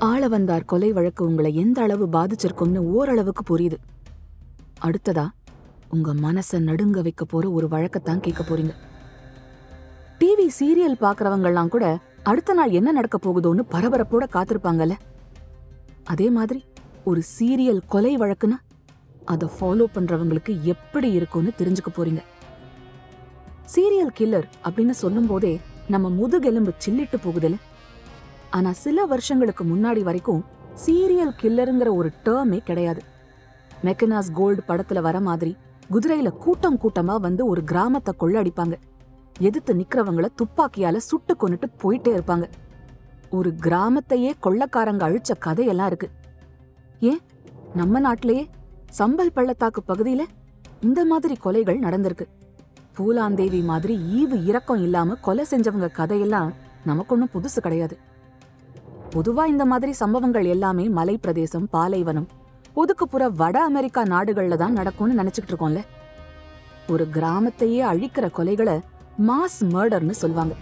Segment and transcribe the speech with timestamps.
[0.00, 3.76] ஆளவந்தார் கொலை வழக்கு உங்களை எந்த அளவு பாதிச்சிருக்கும்னு ஓரளவுக்கு புரியுது.
[4.80, 5.28] அடுத்ததா
[5.88, 8.74] உங்க மனச நடுங்க வைக்க போற ஒரு வழக்கத்தான் கேட்க போறீங்க.
[10.18, 14.92] டிவி சீரியல் பாக்குறவங்கலாம் கூட அடுத்த நாள் என்ன நடக்க போகுதோன்னு பரபரப்போட காத்திருப்பாங்கல்ல.
[16.04, 16.64] அதே மாதிரி
[17.04, 18.58] ஒரு சீரியல் கொலை வழக்குனா
[19.24, 22.22] அதை ஃபாலோ பண்றவங்களுக்கு எப்படி இருக்கும்னு தெரிஞ்சுக்க போறீங்க.
[23.74, 27.56] சீரியல் கில்லர் அப்படின்னு சொல்லும் போதே நம்ம முதுகெலும்பு சில்லிட்டு போகுதுல
[28.56, 30.44] ஆனா சில வருஷங்களுக்கு முன்னாடி வரைக்கும்
[30.86, 33.02] சீரியல் கில்லருங்கிற ஒரு டேர்மே கிடையாது.
[33.84, 35.56] மெக்கனாஸ் கோல்டு படத்துல வர மாதிரி
[35.90, 38.74] குதிரையில கூட்டம் கூட்டமா வந்து ஒரு கிராமத்தை கொள்ளடிப்பாங்க.
[39.38, 42.50] எதிர்த்து நிக்கிறவங்கள துப்பாக்கியால சுட்டு கொன்னுட்டு போயிட்டே இருப்பாங்க.
[43.30, 46.10] ஒரு கிராமத்தையே கொள்ளக்காரங்க அழிச்ச கதையெல்லாம் இருக்கு.
[47.00, 47.20] ஏன்?
[47.74, 48.50] நம்ம நாட்டிலேயே
[48.98, 50.20] சம்பல் பள்ளத்தாக்கு பகுதியில
[50.80, 52.26] இந்த மாதிரி கொலைகள் நடந்திருக்கு.
[52.98, 56.52] பூலாந்தேவி மாதிரி ஈவு இரக்கம் இல்லாம கொலை செஞ்சவங்க கதையெல்லாம்
[56.84, 57.98] நமக்கு ஒன்றும் புதுசு கிடையாது.
[59.14, 62.28] பொதுவா இந்த மாதிரி சம்பவங்கள் எல்லாமே மலை பிரதேசம் பாலைவனம்
[62.76, 65.82] ஒதுக்குப்புற வட அமெரிக்கா நாடுகள்ல தான் நடக்கும்னு நினைச்சுக்கிட்டு இருக்கோம்ல.
[66.88, 68.76] ஒரு கிராமத்தையே அழிக்கிற கொலைகளை
[69.28, 70.54] மாஸ் மர்டர்னு சொல்லுவாங்க.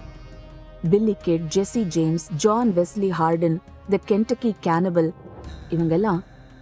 [0.91, 3.58] Billy Kid Jesse James John Wesley Hardin
[3.91, 5.11] the Kentucky cannibal
[5.70, 6.20] இவங்கெல்லாம்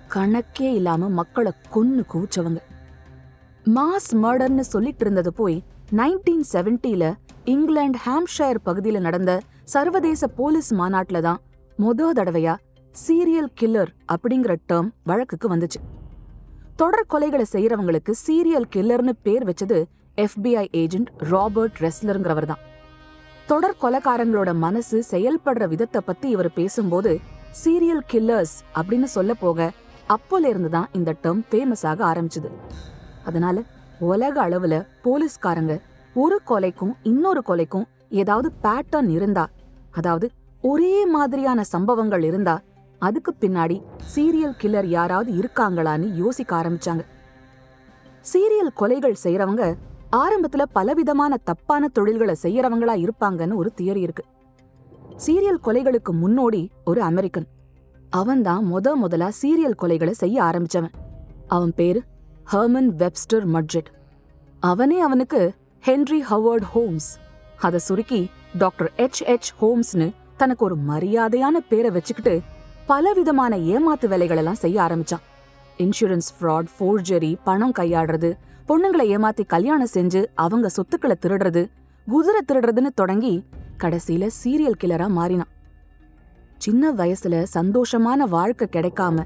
[0.08, 2.60] கணக்கே இல்லாம மக்களை கொன்னு கூச்சவங்க
[3.66, 5.62] மாஸ் மர்டர்னு சொல்லிட்டு இருந்தது போய்
[5.92, 7.04] நைன்டீன் செவன்டில
[7.44, 9.32] இங்கிலாந்து ஹாம்ஷயர் பகுதியில நடந்த
[9.64, 11.40] சர்வதேச போலீஸ் மாநாட்டுல தான்
[11.78, 12.54] மொத தடவையா
[12.94, 15.80] சீரியல் கில்லர் அப்படிங்கிற டேர்ம் வழக்குக்கு வந்துச்சு.
[16.76, 19.84] தொடர் கொலைகளை செய்யறவங்களுக்கு சீரியல் கில்லர்னு பேர் வச்சது
[20.16, 22.58] எஃபிஐ ஏஜென்ட் ராபர்ட் ரெஸ்லருங்கிறவர் தான்.
[23.46, 27.18] தொடர் கொலைக்காரங்களோட மனசு செயல்படுற விதத்தை பத்தி இவர் பேசும்போது
[27.64, 29.70] சீரியல் கில்லர்ஸ் அப்படின்னு சொல்ல போக
[30.08, 32.50] அப்போல இருந்து தான் இந்த டேர்ம் ஃபேமஸ் ஆக ஆரம்பிச்சது.
[33.24, 33.62] அதனால
[33.98, 35.80] உலக அளவுல போலீஸ்காரங்க
[36.14, 39.48] ஒரு கொலைக்கும் இன்னொரு கொலைக்கும் ஏதாவது பேட்டர்ன் இருந்தா
[39.90, 40.30] அதாவது
[40.62, 42.60] ஒரே மாதிரியான சம்பவங்கள் இருந்தா
[42.98, 43.82] அதுக்கு பின்னாடி
[44.14, 47.04] சீரியல் கில்லர் யாராவது இருக்காங்களான்னு யோசிக்க ஆரம்பிச்சாங்க.
[48.32, 49.74] சீரியல் கொலைகள் செய்யறவங்க
[50.12, 54.24] ஆரம்பத்துல பலவிதமான தப்பான தொழில்களை செய்யறவங்களா இருப்பாங்கன்னு ஒரு தியரி இருக்கு.
[55.26, 57.46] சீரியல் கொலைகளுக்கு முன்னோடி ஒரு அமெரிக்கன்.
[58.10, 60.92] அவன்தான் முத முதலா சீரியல் கொலைகளை செய்ய ஆரம்பிச்சவன்.
[61.48, 62.02] அவன் பேரு
[62.52, 63.90] ஹெர்மன் வெப்ஸ்டர் மட்ஜெட்.
[64.60, 65.54] அவனே அவனுக்கு
[65.86, 67.18] ஹென்ரி ஹவர்ட் ஹோம்ஸ்.
[67.60, 72.34] அதை சுருக்கி டாக்டர் எச் எச் ஹோம்ஸ்னு தனக்கு ஒரு மரியாதையான பேரை வச்சுக்கிட்டு
[72.86, 75.22] பலவிதமான ஏமாத்து வேலைகளெல்லாம் செய்ய ஆரம்பிச்சான்.
[75.82, 78.30] இன்சூரன்ஸ் ஃப்ராட் ஃபோர்ஜரி பணம் கையாடுறது
[78.68, 81.62] பொண்ணுங்களை ஏமாத்தி கல்யாணம் செஞ்சு அவங்க சொத்துக்களை திருடுறது
[82.06, 83.34] குதிரை திருடுறதுன்னு தொடங்கி
[83.82, 85.50] கடைசியில சீரியல் கில்லரா மாறினான்.
[86.64, 89.24] சின்ன வயசுல சந்தோஷமான வாழ்க்கை கிடைக்காம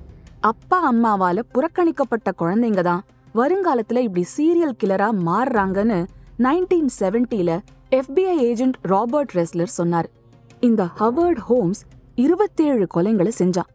[0.51, 3.05] அப்பா அம்மாவால புறக்கணிக்கப்பட்ட குழந்தைங்க தான்
[3.35, 5.99] வருங்காலத்துல இப்படி சீரியல் கில்லரா மாறுறாங்கன்னு
[6.39, 7.59] நைன்டீன் செவன்டில
[7.91, 10.11] எஃபிஐ ஏஜென்ட் ராபர்ட் ரெஸ்லர் சொன்னார்.
[10.67, 11.81] இந்த ஹவர்ட் ஹோம்ஸ்
[12.23, 13.71] இருபத்தேழு கொலைங்களை செஞ்சான்.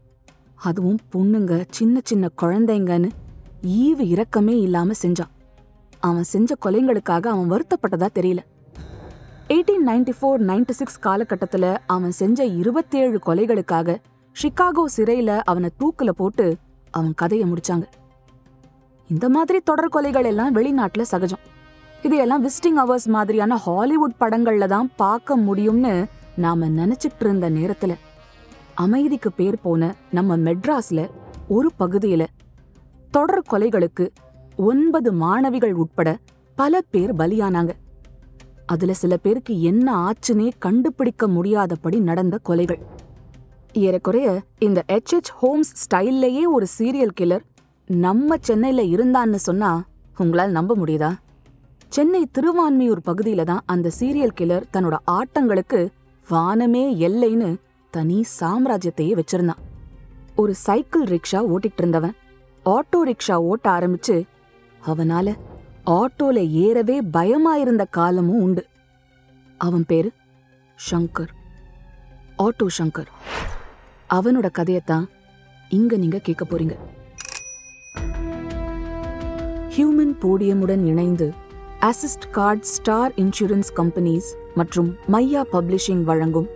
[0.68, 3.10] அதுவும் பொண்ணுங்க சின்ன சின்ன குழந்தைங்கன்னு
[3.82, 5.32] ஈவு இரக்கமே இல்லாம செஞ்சான்.
[6.08, 8.42] அவன் செஞ்ச கொலைங்களுக்காக அவன் வருத்தப்பட்டதா தெரியல.
[9.54, 13.98] Eighteen ninety four ninety six காலகட்டத்தில் அவன் செஞ்ச இருபத்தேழு கொலைகளுக்காக
[14.36, 16.46] ஷிகாகோ சிறையில் அவனை தூக்கில் போட்டு
[16.98, 17.86] அவன் கதையை முடிச்சாங்க.
[19.10, 21.44] இந்த மாதிரி தொடர் கொலைகள் எல்லாம் வெளிநாட்டில் சகஜம்.
[22.08, 25.94] இதையெல்லாம் விசிட்டிங் அவர்ஸ் மாதிரியான ஹாலிவுட் படங்கள்ல தான் பார்க்க முடியும்னு
[26.38, 27.96] நாம நினைச்சிட்டு இருந்த நேரத்துல
[28.74, 31.10] அமைதிக்கு பேர் போன நம்ம மெட்ராஸ்ல
[31.48, 32.26] ஒரு பகுதியில
[33.12, 34.10] தொடர் கொலைகளுக்கு
[34.56, 36.18] ஒன்பது மாணவிகள் உட்பட
[36.56, 37.70] பல பேர் பலியானாங்க.
[38.66, 42.80] அதுல சில பேருக்கு என்ன ஆச்சுன்னே கண்டுபிடிக்க முடியாதபடி நடந்த கொலைகள்.
[43.74, 47.42] ஏறக்குறைய இந்த எச்ஹெச் ஹோம்ஸ் ஸ்டைல்லையே ஒரு சீரியல் கில்லர்
[47.86, 49.84] நம்ம சென்னையில இருந்தான்னு சொன்னா
[50.18, 51.14] உங்களால் நம்ப முடியுதா?
[51.88, 55.90] சென்னை திருவான்மையூர் பகுதியில தான் அந்த சீரியல் கில்லர் தன்னோட ஆட்டங்களுக்கு
[56.32, 57.50] வானமே எல்லைன்னு
[57.94, 59.62] தனி சாம்ராஜ்யத்தையே வச்சிருந்தான்.
[60.36, 62.16] ஒரு சைக்கிள் ரிக்ஷா ஓட்டிட்டு இருந்தவன்
[62.66, 64.16] ஆட்டோ ரிக்ஷா ஓட்ட ஆரம்பிச்சு
[64.88, 65.36] அவனால
[65.86, 68.64] ஆட்டோல ஏறவே பயமாயிருந்த காலமும் உண்டு.
[69.58, 70.12] அவன் பேரு
[70.90, 71.32] ஷங்கர்
[72.38, 73.10] ஆட்டோ ஷங்கர்
[74.10, 75.06] அவனோட கதையத்தான்
[75.70, 76.76] இங்க நீங்க கேட்க போறீங்க.
[79.76, 81.28] ஹியூமன் போடியமுடன் இணைந்து
[81.80, 86.48] assist card star insurance companies மற்றும் மையா பப்ளிஷிங் வழங்கும்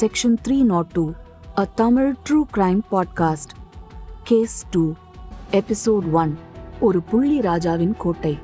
[0.00, 1.12] section three not two
[1.58, 3.52] a Tamil true crime podcast
[4.24, 4.92] case two
[5.50, 6.36] episode one
[6.80, 8.38] ஒரு புள்ளி ராஜாவின் கோட்டை.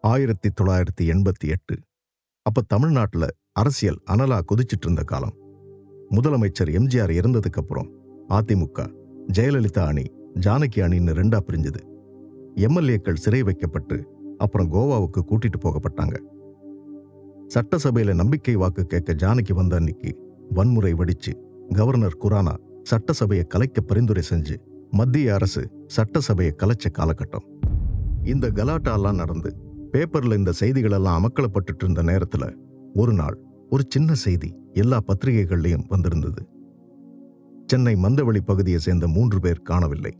[0.00, 1.76] ஆயிரத்தி தொள்ளாயிரத்தி எண்பத்தி எட்டு
[2.42, 5.36] அப்ப தமிழ்நாட்டுல அரசியல் அனலா கொதிச்சிட்டு இருந்த காலம்.
[6.10, 7.90] முதலமைச்சர் எம்ஜிஆர் இறந்ததுக்கு அப்புறம்
[8.28, 8.86] அதிமுக
[9.32, 10.04] ஜெயலலிதா அணி
[10.40, 11.91] ஜானகி அணின்னு ரெண்டா பிரிஞ்சுது.
[12.56, 14.08] எம்எல்ஏக்கள் சிறை வைக்கப்பட்டு
[14.38, 16.16] அப்புறம் கோவாவுக்கு கூட்டிட்டு போகப்பட்டாங்க.
[17.54, 21.32] சட்டசபையில நம்பிக்கை வாக்கு கேட்க ஜானகி வந்த அன்னைக்கு வன்முறை வெடிச்சு
[21.74, 24.56] கவர்னர் குரானா சட்டசபையை கலைக்க பரிந்துரை செஞ்சு
[24.90, 27.46] மத்திய அரசு சட்டசபையை கலைச்ச காலகட்டம்.
[28.24, 29.56] இந்த கலாட்டாலாம் நடந்து
[29.92, 31.32] பேப்பர்ல இந்த செய்திகள் எல்லாம்
[31.74, 32.56] இருந்த நேரத்துல
[32.94, 33.38] ஒரு நாள்
[33.70, 36.46] ஒரு சின்ன செய்தி எல்லா பத்திரிகைகள்லயும் வந்திருந்தது.
[37.66, 40.18] சென்னை மந்தவெளி பகுதியை சேர்ந்த மூன்று பேர் காணவில்லை.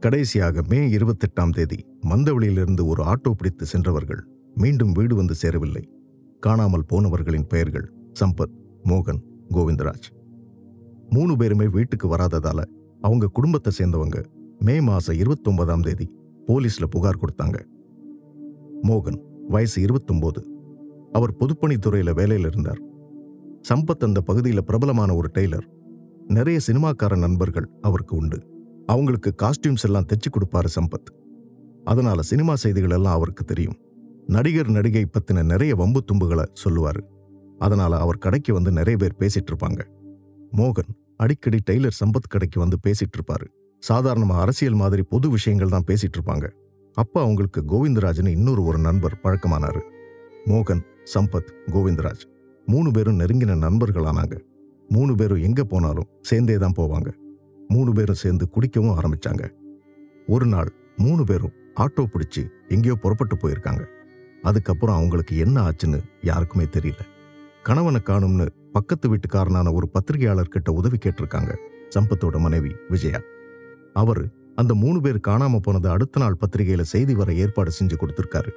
[0.00, 5.90] கடைசியாக மே இருபத்தெட்டாம் தேதி மந்தவெளியிலிருந்து ஒரு ஆட்டோ பிடித்து சென்றவர்கள் மீண்டும் வீடு வந்து சேரவில்லை.
[6.40, 8.54] காணாமல் போனவர்களின் பெயர்கள் சம்பத்
[8.84, 9.20] மோகன்
[9.50, 10.08] கோவிந்தராஜ்.
[11.08, 12.64] மூணு பேருமே வீட்டுக்கு வராததால
[13.00, 14.24] அவங்க குடும்பத்தை சேர்ந்தவங்க
[14.58, 16.10] மே மாசம் இருபத்தொன்பதாம் தேதி
[16.46, 17.58] போலீஸ்ல புகார் கொடுத்தாங்க.
[18.82, 20.46] மோகன் வயசு இருபத்தொன்பது
[21.12, 22.80] அவர் பொதுப்பணித்துறையில வேலையில இருந்தார்.
[23.68, 25.66] சம்பத் அந்த பகுதியில பிரபலமான ஒரு டெய்லர்.
[26.26, 28.55] நிறைய சினிமாக்கார நண்பர்கள் அவருக்கு உண்டு.
[28.86, 31.10] அவங்களுக்கு காஸ்டியூம்ஸ் எல்லாம் தைச்சு கொடுப்பாரு சம்பத்.
[31.84, 33.76] அதனால சினிமா செய்திகள் எல்லாம் அவருக்கு தெரியும்.
[34.26, 37.00] நடிகர் நடிகை பத்தின நிறைய வம்பு தும்புகளை சொல்லுவாரு.
[37.58, 39.86] அதனால அவர் கடைக்கு வந்து நிறைய பேர் பேசிட்டு இருப்பாங்க.
[40.52, 43.46] மோகன் அடிக்கடி டெய்லர் சம்பத் கடைக்கு வந்து பேசிட்டு இருப்பாரு.
[43.88, 46.50] சாதாரணமா அரசியல் மாதிரி பொது விஷயங்கள் தான் பேசிட்டு இருப்பாங்க.
[46.92, 49.80] அப்போ அவங்களுக்கு கோவிந்தராஜன் இன்னொரு ஒரு நண்பர் பழக்கமானாரு.
[50.46, 50.80] மோகன்
[51.14, 52.20] சம்பத் கோவிந்தராஜ்
[52.66, 54.40] மூணு பேரும் நெருங்கின நண்பர்களானாங்க.
[54.88, 57.12] மூணு பேரும் எங்க போனாலும் சேர்ந்தே தான் போவாங்க.
[57.68, 59.50] மூணு பேரும் சேர்ந்து குடிக்கவும் ஆரம்பிச்சாங்க.
[60.26, 63.84] ஒரு நாள் மூணு பேரும் ஆட்டோ பிடிச்சு எங்கேயோ புறப்பட்டு போயிருக்காங்க.
[64.42, 66.98] அதுக்கப்புறம் அவங்களுக்கு என்ன ஆச்சுன்னு யாருக்குமே தெரியல.
[67.62, 71.56] கணவனை காணும்னு பக்கத்து வீட்டுக்காரனான ஒரு பத்திரிகையாளர் கிட்ட உதவி கேட்டிருக்காங்க
[71.98, 73.20] சம்பத்தோட மனைவி விஜயா.
[73.92, 78.48] அவரு அந்த மூணு பேர் காணாம போனது அடுத்த நாள் பத்திரிகையில செய்தி வர ஏற்பாடு செஞ்சு கொடுத்திருக்காரு.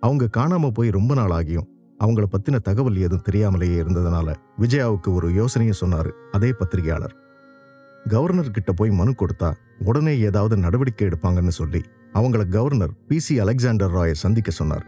[0.00, 1.68] அவங்க காணாம போய் ரொம்ப நாள் ஆகியும்
[2.04, 7.16] அவங்கள பத்தின தகவல் எதுவும் தெரியாமலேயே இருந்ததுனால விஜயாவுக்கு ஒரு யோசனையும் சொன்னாரு அதே பத்திரிகையாளர்.
[8.12, 9.48] கவர்னர் கிட்ட போய் மனு கொடுத்தா
[9.88, 11.80] உடனே ஏதாவது நடவடிக்கை எடுப்பாங்கன்னு சொல்லி
[12.18, 14.86] அவங்கள கவர்னர் பி சி அலெக்சாண்டர் ராயை சந்திக்க சொன்னார்.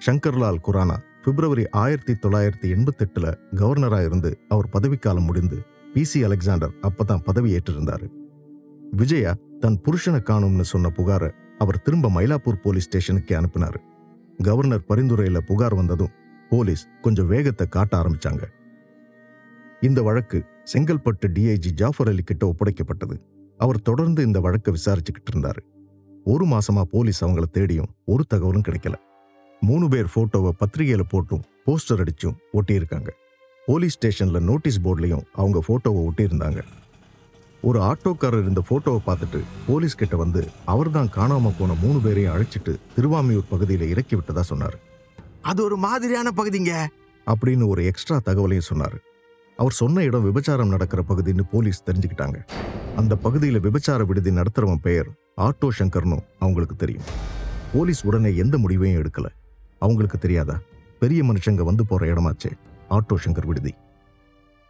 [0.00, 3.26] சங்கர்லால் குரானா பிப்ரவரி ஆயிரத்தி தொள்ளாயிரத்தி எண்பத்தெட்டுல
[3.60, 5.58] கவர்னரா இருந்து அவர் பதவிக்காலம் முடிந்து
[5.94, 8.04] பி சி அலெக்சாண்டர் அப்பதான் பதவி ஏற்றிருந்தார்.
[9.00, 9.32] விஜயா
[9.62, 13.80] தன் புருஷனை காணும்னு சொன்ன புகாரை அவர் திரும்ப மயிலாப்பூர் போலீஸ் ஸ்டேஷனுக்கு அனுப்பினாரு.
[14.48, 16.14] கவர்னர் பரிந்துரையில புகார் வந்ததும்
[16.50, 18.44] போலீஸ் கொஞ்சம் வேகத்தை காட்ட ஆரம்பிச்சாங்க.
[19.82, 23.18] இந்த வழக்கு செங்கல்பட்டு டிஐஜி ஜாஃபர் அலி கிட்ட ஒப்படைக்கப்பட்டது.
[23.58, 25.58] அவர் தொடர்ந்து இந்த வழக்கை விசாரிச்சுக்கிட்டு இருந்தாரு.
[26.24, 28.94] ஒரு மாசமா போலீஸ் அவங்கள தேடியும் ஒரு தகவலும் கிடைக்கல.
[29.60, 33.08] மூணு பேர் போட்டோவை பத்திரிகையில போட்டும் போஸ்டர் அடிச்சும் ஒட்டியிருக்காங்க.
[33.66, 36.62] போலீஸ் ஸ்டேஷன்ல நோட்டீஸ் போர்ட்லயும் அவங்க போட்டோவை ஒட்டியிருந்தாங்க.
[37.62, 43.44] ஒரு ஆட்டோக்காரர் இந்த போட்டோவை பார்த்துட்டு போலீஸ் கிட்ட வந்து அவர்தான் காணாம போன மூணு பேரையும் அழைச்சிட்டு திருவாமியூர்
[43.50, 44.76] பகுதியில இறக்கி விட்டதா சொன்னாரு.
[45.42, 46.86] அது ஒரு மாதிரியான பகுதிங்க.
[47.26, 48.98] அப்படின்னு ஒரு எக்ஸ்ட்ரா தகவலையும் சொன்னாரு.
[49.62, 52.38] அவர் சொன்ன இடம் விபச்சாரம் நடக்கிற பகுதின்னு போலீஸ் தெரிஞ்சுக்கிட்டாங்க.
[52.96, 57.04] அந்த பகுதியில விபச்சார விடுதி நடத்துறவன் பெயர் ஆட்டோ சங்கர்னு அவங்களுக்கு தெரியும்.
[57.72, 59.28] போலீஸ் உடனே எந்த முடிவையும் எடுக்கல.
[59.78, 60.58] அவங்களுக்கு தெரியாதா?
[60.98, 62.50] பெரிய மனுஷங்க வந்து போற இடமாச்சே.
[62.90, 63.74] ஆட்டோ சங்கர் விடுதி.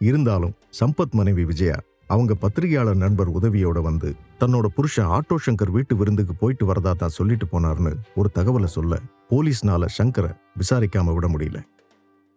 [0.01, 6.35] இருந்தாலும் சம்பத் மனைவி விஜயா அவங்க பத்திரிகையாளர் நண்பர் உதவியோட வந்து தன்னோட புருஷன் ஆட்டோ சங்கர் வீட்டு விருந்துக்கு
[6.35, 8.99] போயிட்டு வரதா தான் சொல்லிட்டு போனார்னு ஒரு தகவலை சொல்ல
[9.31, 11.61] போலீஸ்னால சங்கரை விசாரிக்காம விட முடியல.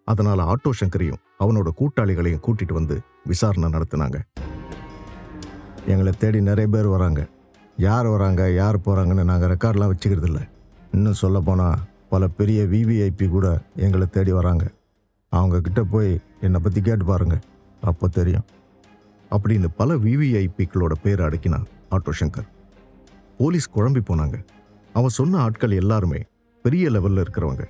[0.05, 4.17] அதனால ஆட்டோ சங்கரையும் அவனோட கூட்டாளிகளையும் கூட்டிட்டு வந்து விசாரணை நடத்தினாங்க.
[5.87, 7.27] எங்களை தேடி நிறைய பேர் வராங்க.
[7.77, 10.41] யார் வராங்க யார் போகிறாங்கன்னு நாங்கள் ரெக்கார்ட்லாம் வச்சுக்கிறது இல்லை
[10.93, 11.79] இன்னும் சொல்லப்போனால்
[12.09, 14.65] பல பெரிய விவிஐபி கூட எங்களை தேடி வராங்க.
[15.31, 17.39] அவங்கக்கிட்ட போய் என்னை பற்றி கேட்டு பாருங்க.
[17.81, 18.45] அப்போ தெரியும்.
[19.31, 22.47] அப்படின்னு பல விவிஐபிக்களோட பேர் அடக்கினான் ஆட்டோ சங்கர்.
[23.37, 24.45] போலீஸ் குழம்பி போனாங்க.
[24.93, 26.23] அவன் சொன்ன ஆட்கள் எல்லாருமே
[26.61, 27.63] பெரிய லெவலில் இருக்கிறவங்க.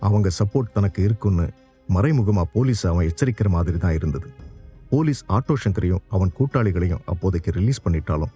[0.00, 1.50] அவங்க சப்போர்ட் தனக்கு இருக்குன்னு
[1.88, 4.28] மறைமுகமா போலீஸ் அவன் எச்சரிக்கிற மாதிரி தான் இருந்தது.
[4.90, 8.32] போலீஸ் ஆட்டோ சங்கரையும் அவன் கூட்டாளிகளையும் அப்போதைக்கு ரிலீஸ் பண்ணிட்டாலும்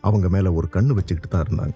[0.00, 1.74] அவங்க மேல ஒரு கண்ணு வச்சுக்கிட்டு தான் இருந்தாங்க.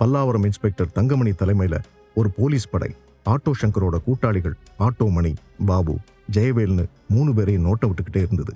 [0.00, 1.78] பல்லாவரம் இன்ஸ்பெக்டர் தங்கமணி தலைமையில
[2.14, 2.90] ஒரு போலீஸ் படை
[3.26, 5.34] ஆட்டோ சங்கரோட கூட்டாளிகள் ஆட்டோ மணி
[5.66, 5.94] பாபு
[6.36, 8.52] ஜெயவேல்னு மூணு பேரையும் நோட்டை விட்டுக்கிட்டே இருந்தது.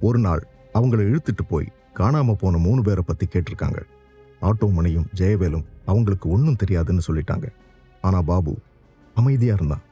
[0.00, 0.42] ஒரு நாள்
[0.74, 3.80] அவங்கள இழுத்துட்டு போய் காணாம போன மூணு பேரை பத்தி கேட்டிருக்காங்க.
[4.42, 7.48] ஆட்டோ மணியும் ஜெயவேலும் அவங்களுக்கு ஒன்றும் தெரியாதுன்னு சொல்லிட்டாங்க.
[8.00, 8.54] ஆனா பாபு
[9.14, 9.84] அமைதியா இருந்தான்.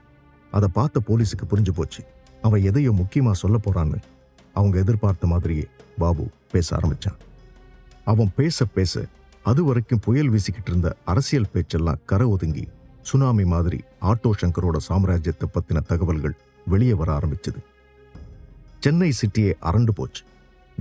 [0.52, 2.04] அதை பார்த்த போலீஸுக்கு புரிஞ்சு போச்சு.
[2.42, 3.98] அவன் எதையோ முக்கியமா சொல்ல போறான்னு
[4.54, 5.66] அவங்க எதிர்பார்த்த மாதிரியே
[5.98, 7.18] பாபு பேச ஆரம்பிச்சான்.
[8.04, 9.04] அவன் பேச பேச
[9.42, 12.68] அது வரைக்கும் புயல் வீசிக்கிட்டு இருந்த அரசியல் பேச்செல்லாம் கரை ஒதுங்கி
[13.02, 17.60] சுனாமி மாதிரி ஆட்டோ சங்கரோட சாம்ராஜ்யத்தை பத்தின தகவல்கள் வெளியே வர ஆரம்பிச்சது.
[18.78, 20.22] சென்னை சிட்டியே அரண்டு போச்சு.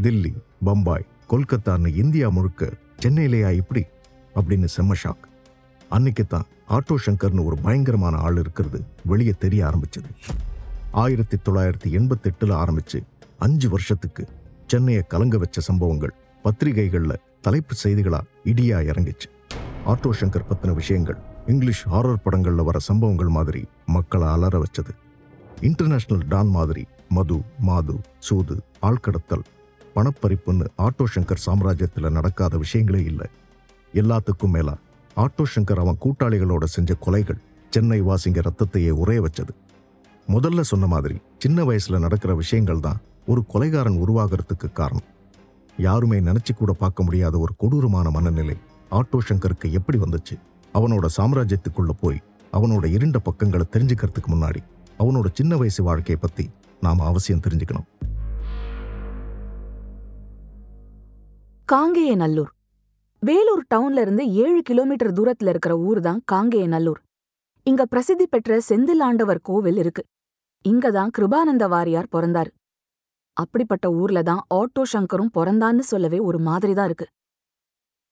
[0.02, 3.86] தில்லி பம்பாய் கொல்கத்தான்னு இந்தியா முழுக்க சென்னையிலேயா இப்படி?
[4.36, 5.30] அப்படின்னு செம்ம ஷாக்.
[5.96, 8.80] அன்னைக்கு தான் ஆட்டோ சங்கர்னு ஒரு பயங்கரமான ஆள் இருக்கிறது
[9.12, 10.10] வெளியே தெரிய ஆரம்பிச்சது.
[11.04, 13.00] ஆயிரத்தி தொள்ளாயிரத்தி எண்பத்தெட்டில் ஆரம்பிச்சு
[13.46, 14.24] அஞ்சு வருஷத்துக்கு
[14.72, 16.14] சென்னையை கலங்க வச்ச சம்பவங்கள்
[16.46, 18.20] பத்திரிகைகளில் தலைப்பு செய்திகளா
[18.52, 19.28] இடியா இறங்குச்சு.
[19.92, 21.20] ஆட்டோ சங்கர் பற்றின விஷயங்கள்
[21.54, 23.62] இங்கிலீஷ் ஹாரர் படங்களில் வர சம்பவங்கள் மாதிரி
[23.96, 24.94] மக்களை அலற வச்சது.
[25.70, 26.84] இன்டர்நேஷ்னல் டான் மாதிரி
[27.18, 27.96] மது மாது
[28.28, 28.56] சூது
[28.90, 29.46] ஆழ்கடத்தல்
[29.96, 33.28] பணப்பறிப்புன்னு ஆட்டோ சங்கர் சாம்ராஜ்யத்தில் நடக்காத விஷயங்களே இல்லை.
[34.02, 34.76] எல்லாத்துக்கும் மேலா
[35.16, 37.40] ஆட்டோ சங்கர் அவன் கூட்டாளிகளோட செஞ்ச கொலைகள்
[37.70, 39.54] சென்னை வாசிங்க ரத்தத்தையே உரைய வச்சது.
[40.28, 45.08] முதல்ல சொன்ன மாதிரி சின்ன வயசுல நடக்கிற விஷயங்கள் தான் ஒரு கொலைகாரன் உருவாகிறதுக்கு காரணம்.
[45.78, 48.58] யாருமே நினைச்சு கூட பார்க்க முடியாத ஒரு கொடூரமான மனநிலை
[48.92, 50.36] ஆட்டோ சங்கருக்கு எப்படி வந்துச்சு?
[50.74, 52.22] அவனோட சாம்ராஜ்யத்துக்குள்ள போய்
[52.54, 54.62] அவனோட இருண்ட பக்கங்களை தெரிஞ்சுக்கிறதுக்கு முன்னாடி
[55.00, 56.50] அவனோட சின்ன வயசு வாழ்க்கையை பத்தி
[56.82, 57.88] நாம அவசியம் தெரிஞ்சுக்கணும்.
[61.72, 62.52] காங்கேயநல்லூர்.
[63.28, 67.02] வேலூர் டவுன்ல இருந்து ஏழு கிலோமீட்டர் தூரத்துல இருக்கிற ஊர் தான் காங்கேயநல்லூர்.
[67.66, 70.04] இங்க பிரசித்தி பெற்ற செந்திலாண்டவர் கோவில் இருக்கு.
[70.66, 72.52] இங்க தான் கிருபானந்த வாரியார் பிறந்தாரு.
[73.38, 77.08] அப்படிப்பட்ட ஊர்ல தான் ஆட்டோ சங்கரும் பிறந்தான்னு சொல்லவே ஒரு மாதிரி தான் இருக்கு.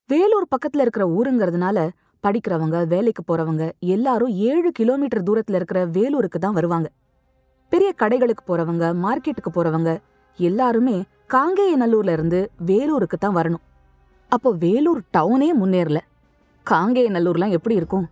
[0.09, 1.87] வேலூர் பக்கத்துல இருக்கிற ஊருங்கிறதுனால
[2.23, 6.87] படிக்கிறவங்க வேலைக்கு போறவங்க எல்லாரும் ஏழு கிலோமீட்டர் தூரத்துல இருக்கிற வேலூருக்கு தான் வருவாங்க.
[7.71, 9.89] பெரிய கடைகளுக்கு போறவங்க மார்க்கெட்டுக்கு போறவங்க
[10.39, 10.97] எல்லாருமே
[11.35, 13.63] காங்கேயநல்லூர்ல இருந்து வேலூருக்கு தான் வரணும்.
[14.29, 15.99] அப்போ வேலூர் டவுனே முன்னேறல.
[16.65, 18.09] காங்கேயநல்லூர்லாம் எப்படி இருக்கும்?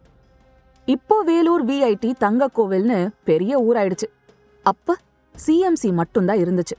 [0.85, 4.07] இப்போ வேலூர் விஐடி தங்க கோவில்னு பெரிய ஊராயிடுச்சு.
[4.63, 4.95] அப்ப
[5.47, 6.75] சிஎம்சி மட்டும்தான் இருந்துச்சு.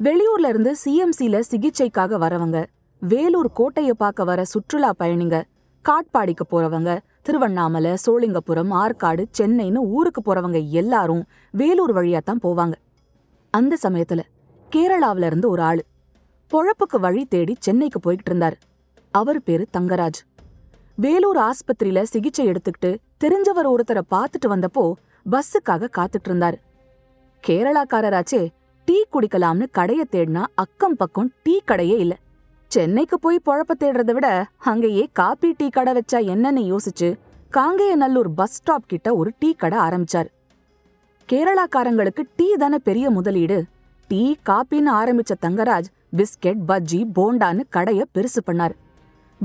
[0.00, 2.64] வெளியூர்ல இருந்து சிஎம்சில சிகிச்சைக்காக வரவங்க
[2.98, 5.42] வேலூர் கோட்டையை பார்க்க வர சுற்றுலா பயணிங்க
[5.84, 12.72] காட்பாடிக்கு போறவங்க திருவண்ணாமலை சோளிங்கபுரம் ஆற்காடு சென்னைன்னு ஊருக்கு போறவங்க எல்லாரும் வேலூர் வழியா தான் போவாங்க.
[13.50, 14.20] அந்த சமயத்துல
[14.70, 15.82] கேரளாவுல இருந்து ஒரு ஆளு.
[16.52, 18.52] பொழப்புக்கு வழி தேடி சென்னைக்கு போய்கிட்டு இருந்தாரு.
[19.10, 20.18] அவர் பேரு தங்கராஜ்.
[20.94, 24.92] வேலூர் ஆஸ்பத்திரியில சிகிச்சை எடுத்துக்கிட்டு தெரிஞ்சவர் ஒருத்தரை பார்த்துட்டு வந்தப்போ
[25.30, 26.58] பஸ்ஸுக்காக காத்துட்டு இருந்தாரு.
[27.46, 28.48] கேரளாக்காரராச்சே
[28.84, 32.16] டீ குடிக்கலாம்னு கடைய தேடினா அக்கம் பக்கம் டீ கடையே இல்ல.
[32.66, 37.16] சென்னைக்கு போய் பொழப்ப தேடுறத விட அங்கேயே காப்பி டீ கடை வச்சா என்னன்னு யோசிச்சு
[37.52, 40.30] காங்கேயநல்லூர் பஸ் ஸ்டாப் கிட்ட ஒரு டீ கடை ஆரம்பிச்சாரு.
[41.28, 43.64] கேரளாக்காரங்களுக்கு டீ தானே பெரிய முதலீடு
[44.12, 45.84] டீ காப்பின்னு ஆரம்பிச்ச தங்கராஜ்
[46.16, 48.74] பிஸ்கெட் பஜ்ஜி போண்டான்னு கடைய பெருசு பண்ணாரு.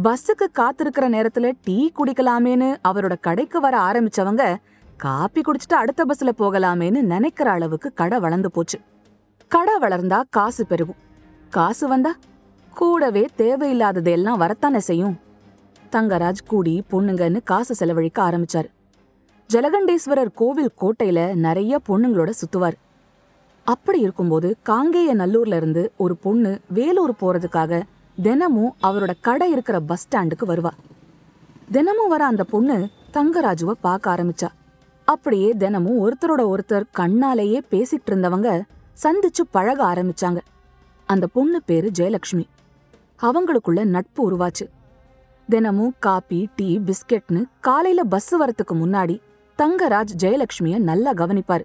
[0.03, 4.55] பஸ்ஸுக்கு காத்திருக்கிற நேரத்துல டீ குடிக்கலாமேன்னு அவரோட கடைக்கு வர ஆரம்பிச்சவங்க
[4.97, 8.79] காப்பி குடிச்சிட்டு அடுத்த பஸ்ல போகலாமேன்னு நினைக்கிற அளவுக்கு கடை வளர்ந்து போச்சு.
[9.47, 10.95] கடை வளர்ந்தா காசு பெருகும்.
[11.49, 12.15] காசு வந்தா
[12.73, 15.19] கூடவே தேவையில்லாதது எல்லாம் வரத்தானே செய்யும்.
[15.91, 18.69] தங்கராஜ் கூடி பொண்ணுங்கன்னு காசு செலவழிக்க ஆரம்பிச்சாரு.
[19.53, 22.77] ஜலகண்டேஸ்வரர் கோவில் கோட்டையில நிறைய பொண்ணுங்களோட சுத்துவார்.
[23.67, 27.81] அப்படி இருக்கும்போது காங்கேய நல்லூர்ல இருந்து ஒரு பொண்ணு வேலூர் போறதுக்காக
[28.21, 30.69] தினமும் அவரோட கடை இருக்கிற பஸ் ஸ்டாண்டுக்கு வருவா.
[31.71, 34.47] தினமும் வர அந்த பொண்ணு தங்கராஜுவ பார்க்க ஆரம்பிச்சா.
[35.05, 38.61] அப்படியே தினமும் ஒருத்தரோட ஒருத்தர் கண்ணாலேயே பேசிட்டு இருந்தவங்க
[39.03, 40.37] சந்திச்சு பழக ஆரம்பிச்சாங்க.
[41.05, 42.45] அந்த பொண்ணு பேரு ஜெயலக்ஷ்மி.
[43.21, 44.67] அவங்களுக்குள்ள நட்பு உருவாச்சு.
[45.49, 49.19] தினமும் காபி டீ பிஸ்கெட்னு காலையில பஸ் வரத்துக்கு முன்னாடி
[49.57, 51.63] தங்கராஜ் ஜெயலக்ஷ்மிய நல்லா கவனிப்பாரு.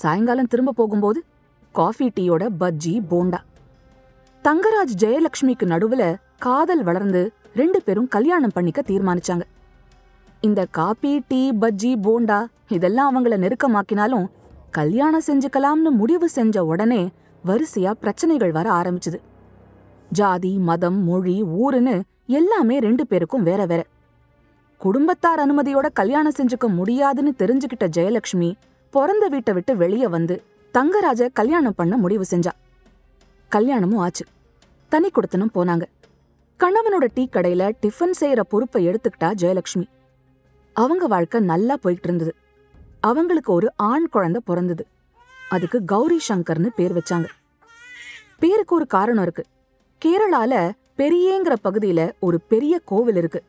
[0.00, 1.20] சாயங்காலம் திரும்ப போகும்போது
[1.72, 3.40] காஃபி டீயோட பஜ்ஜி போண்டா.
[4.44, 6.04] தங்கராஜ் ஜெயலக்ஷ்மிக்கு நடுவுல
[6.38, 9.44] காதல் வளர்ந்து ரெண்டு பேரும் கல்யாணம் பண்ணிக்க தீர்மானிச்சாங்க.
[10.40, 14.26] இந்த காபி டீ பஜ்ஜி போண்டா இதெல்லாம் அவங்கள நெருக்கமாக்கினாலும்
[14.70, 17.10] கல்யாணம் செஞ்சுக்கலாம்னு முடிவு செஞ்ச உடனே
[17.46, 19.18] வரிசையா பிரச்சனைகள் வர ஆரம்பிச்சுது.
[20.10, 21.96] ஜாதி மதம் மொழி ஊருன்னு
[22.26, 23.82] எல்லாமே ரெண்டு பேருக்கும் வேற வேற.
[24.80, 28.50] குடும்பத்தார் அனுமதியோட கல்யாணம் செஞ்சுக்க முடியாதுன்னு தெரிஞ்சுக்கிட்ட ஜெயலக்ஷ்மி
[28.94, 30.42] பிறந்த வீட்டை விட்டு வெளியே வந்து
[30.74, 32.50] தங்கராஜ கல்யாணம் பண்ண முடிவு செஞ்சா.
[33.48, 34.24] கல்யாணமும் ஆச்சு.
[34.88, 35.82] தனி கொடுத்தனும் போனாங்க.
[36.58, 39.86] கணவனோட டீ கடையில டிஃபன் செய்யற பொறுப்பை எடுத்துக்கிட்டா ஜெயலக்ஷ்மி.
[40.72, 42.34] அவங்க வாழ்க்கை நல்லா போயிட்டு இருந்தது.
[43.00, 44.86] அவங்களுக்கு ஒரு ஆண் குழந்தை பிறந்தது.
[45.50, 47.28] அதுக்கு கௌரி சங்கர்னு பேர் வச்சாங்க.
[48.38, 49.44] பேருக்கு ஒரு காரணம் இருக்கு.
[50.04, 53.42] கேரளால பெரியங்கிற பகுதியில ஒரு பெரிய கோவில் இருக்கு.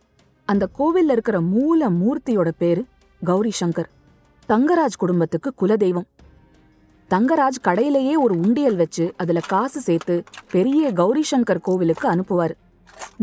[0.46, 2.86] அந்த கோவில்ல இருக்கிற மூல மூர்த்தியோட பேரு
[3.24, 3.94] கௌரி சங்கர்.
[4.50, 6.06] தங்கராஜ் குடும்பத்துக்கு குலதெய்வம்.
[7.10, 12.54] தங்கராஜ் கடையிலேயே ஒரு உண்டியல் வச்சு அதுல காசு சேர்த்து பெரிய கௌரி சங்கர் கோவிலுக்கு அனுப்புவாரு.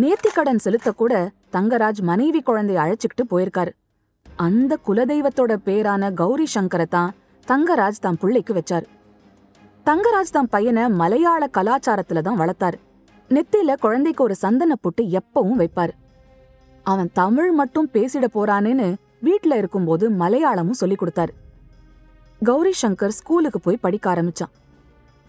[0.02, 3.72] நேர்த்திக்கடன் செலுத்த கூட தங்கராஜ் மனைவி குழந்தைய அழைச்சிக்கிட்டு போயிருக்காரு.
[4.36, 7.14] அந்த குலதெய்வத்தோட பேரான கௌரி சங்கரை தான்
[7.46, 8.86] தங்கராஜ் தான் பிள்ளைக்கு வச்சாரு.
[9.86, 12.80] தங்கராஜ் தான் பையனை மலையாள கலாச்சாரத்துல தான் வளர்த்தாரு.
[13.30, 15.94] நெத்தியில குழந்தைக்கு ஒரு சந்தன புட்டு எப்பவும் வைப்பாரு.
[16.82, 18.90] அவன் தமிழ் மட்டும் பேசிட போறானேன்னு
[19.22, 21.32] வீட்டில் இருக்கும்போது மலையாளமும் சொல்லி கொடுத்தாரு.
[22.44, 24.52] கௌரி சங்கர் ஸ்கூலுக்கு போய் படிக்க ஆரம்பிச்சான்.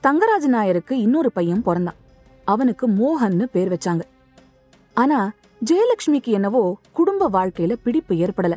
[0.01, 1.99] தங்கராஜ நாயருக்கு இன்னொரு பையன் பிறந்தான்.
[2.45, 4.01] அவனுக்கு மோகன்னு பேர் வச்சாங்க.
[4.93, 5.31] ஆனா
[5.65, 8.53] ஜெயலட்சுமிக்கு என்னவோ குடும்ப வாழ்க்கையில பிடிப்பு ஏற்படல.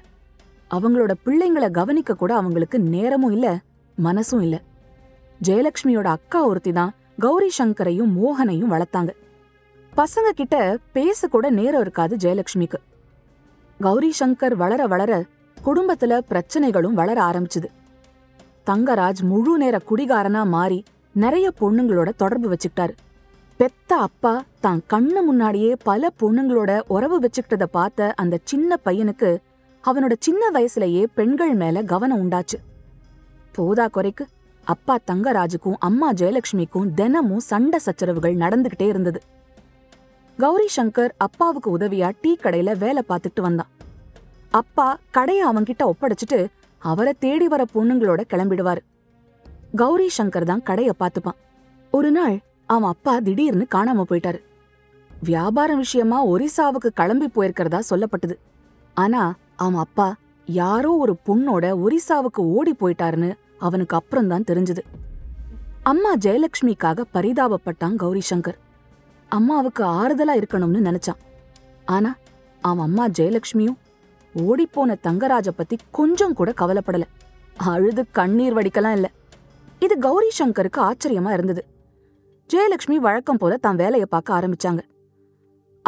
[0.71, 3.59] அவங்களோட பிள்ளைங்களை கவனிக்க கூட அவங்களுக்கு நேரமும் இல்ல
[4.05, 4.63] மனசும் இல்ல.
[5.43, 9.09] ஜெயலட்சுமியோட அக்கா ஒருத்தி தான் கௌரி சங்கரையும் மோகனையும் வளர்த்தாங்க.
[9.97, 12.81] பசங்க கிட்ட பேச கூட நேரம் இருக்காது ஜெயலட்சுமிக்கு.
[13.81, 15.13] கௌரி சங்கர் வளர வளர
[15.57, 17.69] குடும்பத்துல பிரச்சனைகளும் வளர ஆரம்பிச்சுது.
[18.67, 22.95] தங்கராஜ் முழு நேர குடிகாரனா மாறி நிறைய பொண்ணுங்களோட தொடர்பு வச்சுக்கிட்டாரு.
[23.57, 29.31] பெத்த அப்பா தான் கண்ணு முன்னாடியே பல பொண்ணுங்களோட உறவு வச்சுக்கிட்டத பார்த்த அந்த சின்ன பையனுக்கு
[29.85, 32.59] அவனோட சின்ன வயசுலயே பெண்கள் மேல கவனம் உண்டாச்சு.
[33.53, 34.27] போதா குறைக்கு
[34.65, 39.21] அப்பா தங்கராஜுக்கும் அம்மா ஜெயலட்சுமிக்கும் தினமும் சண்டை சச்சரவுகள் நடந்துகிட்டே இருந்தது.
[40.43, 43.71] கௌரி சங்கர் அப்பாவுக்கு உதவியா டீ கடையில வேலை பார்த்துட்டு வந்தான்.
[44.51, 46.39] அப்பா கடைய அவன்கிட்ட ஒப்படைச்சிட்டு
[46.79, 48.83] அவரை தேடி வர பொண்ணுங்களோட கிளம்பிடுவாரு.
[49.75, 51.39] கௌரி சங்கர் தான் கடைய பார்த்துப்பான்.
[51.91, 54.41] ஒரு நாள் அவன் அப்பா திடீர்னு காணாம போயிட்டாரு.
[55.11, 58.37] வியாபாரம் விஷயமா ஒரிசாவுக்கு கிளம்பி போயிருக்கிறதா சொல்லப்பட்டது.
[58.95, 59.23] ஆனா
[59.57, 60.09] அவன் அப்பா
[60.47, 64.85] யாரோ ஒரு பொண்ணோட ஒரிசாவுக்கு ஓடி போயிட்டாருன்னு அவனுக்கு அப்புறம்தான் தெரிஞ்சது.
[65.83, 68.59] அம்மா ஜெயலட்சுமிக்காக பரிதாபப்பட்டான் கௌரி சங்கர்
[69.29, 71.21] அம்மாவுக்கு ஆறுதலா இருக்கணும்னு நினைச்சான்.
[71.85, 72.17] ஆனா
[72.61, 73.77] அவன் அம்மா ஜெயலட்சுமியும்
[74.37, 77.03] ஓடிப்போன தங்கராஜ பத்தி கொஞ்சம் கூட கவலைப்படல.
[77.57, 79.11] அழுது கண்ணீர் வடிக்கலாம் இல்ல.
[79.81, 81.65] இது கௌரி சங்கருக்கு ஆச்சரியமா இருந்தது.
[82.53, 84.79] ஜெயலட்சுமி வழக்கம் போல தான் வேலையை பார்க்க ஆரம்பிச்சாங்க.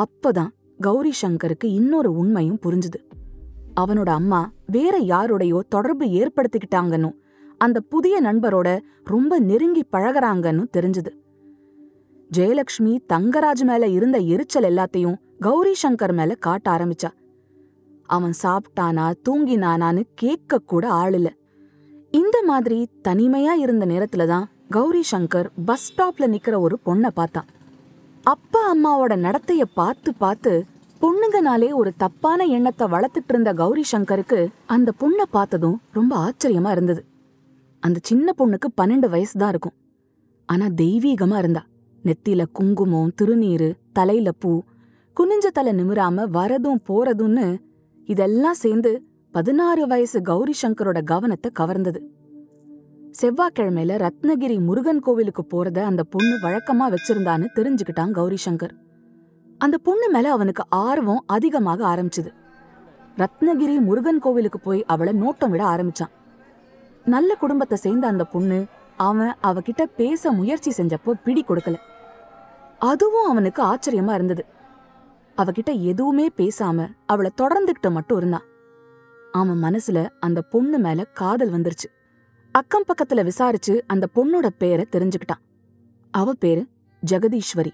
[0.02, 0.48] அப்பதான்
[0.80, 3.06] கௌரி சங்கருக்கு இன்னொரு உண்மையும் புரிஞ்சுது.
[3.80, 7.12] அவனோட அம்மா வேற யாரோடையோ தொடர்பு ஏற்படுத்திக்கிட்டாங்கன்னு
[7.58, 11.17] அந்த புதிய நண்பரோட ரொம்ப நெருங்கி பழகுறாங்கன்னு தெரிஞ்சது.
[12.36, 17.10] ஜெயலக்ஷ்மி தங்கராஜ் மேல இருந்த எரிச்சல் எல்லாத்தையும் கௌரி சங்கர் மேல காட்ட ஆரம்பிச்சா.
[18.06, 21.32] அவன் சாப்பிட்டானா தூங்கினானான்னு கேட்க கூட ஆள் இல்ல.
[22.10, 27.48] இந்த மாதிரி தனிமையா இருந்த நேரத்துல தான் கௌரி சங்கர் பஸ் ஸ்டாப்ல நிக்கிற ஒரு பொண்ணை பார்த்தான்
[28.24, 30.52] அப்பா அம்மாவோட நடத்தைய பார்த்து பார்த்து
[31.00, 37.04] பொண்ணுங்கனாலே ஒரு தப்பான எண்ணத்தை வளர்த்துட்டு இருந்த கௌரி சங்கருக்கு அந்த பொண்ணை பார்த்ததும் ரொம்ப ஆச்சரியமா இருந்தது.
[37.80, 39.76] அந்த சின்ன பொண்ணுக்கு பன்னெண்டு வயசு தான் இருக்கும்.
[40.46, 41.62] ஆனா தெய்வீகமா இருந்தா.
[42.04, 44.62] நெத்தில குங்குமம் திருநீரு தலையில பூ.
[45.16, 47.58] குனிஞ்ச தலை நிமிராம வரதும் போறதும்னு
[48.08, 52.00] இதெல்லாம் சேர்ந்து பதினாறு வயசு கௌரி சங்கரோட கவனத்தை கவர்ந்தது.
[53.22, 58.74] செவ்வாய்க்கிழமையில ரத்னகிரி முருகன் கோவிலுக்கு போறத அந்த பொண்ணு வழக்கமா வச்சிருந்தான்னு தெரிஞ்சுக்கிட்டான் கௌரி சங்கர்.
[59.58, 62.30] அந்த பொண்ணு மேல அவனுக்கு ஆர்வம் அதிகமாக ஆரம்பிச்சுது.
[63.16, 66.12] ரத்னகிரி முருகன் கோவிலுக்கு போய் அவளை நோட்டம் விட ஆரம்பிச்சான்.
[67.04, 68.64] நல்ல குடும்பத்தை சேர்ந்த அந்த பொண்ணு
[68.98, 71.76] அவன் அவகிட்ட பேச முயற்சி செஞ்சப்போ பிடி கொடுக்கல.
[72.78, 74.44] அதுவும் அவனுக்கு ஆச்சரியமா இருந்தது.
[75.36, 78.42] அவகிட்ட எதுவுமே பேசாம அவளை தொடர்ந்துகிட்ட மட்டும் இருந்தான்.
[79.32, 81.88] அவன் மனசுல அந்த பொண்ணு மேல காதல் வந்துருச்சு.
[82.52, 85.42] அக்கம் பக்கத்துல விசாரிச்சு அந்த பொண்ணோட பேரை தெரிஞ்சுக்கிட்டான்.
[86.10, 86.66] அவ பேரு
[87.10, 87.70] ஜெகதீஸ்வரி.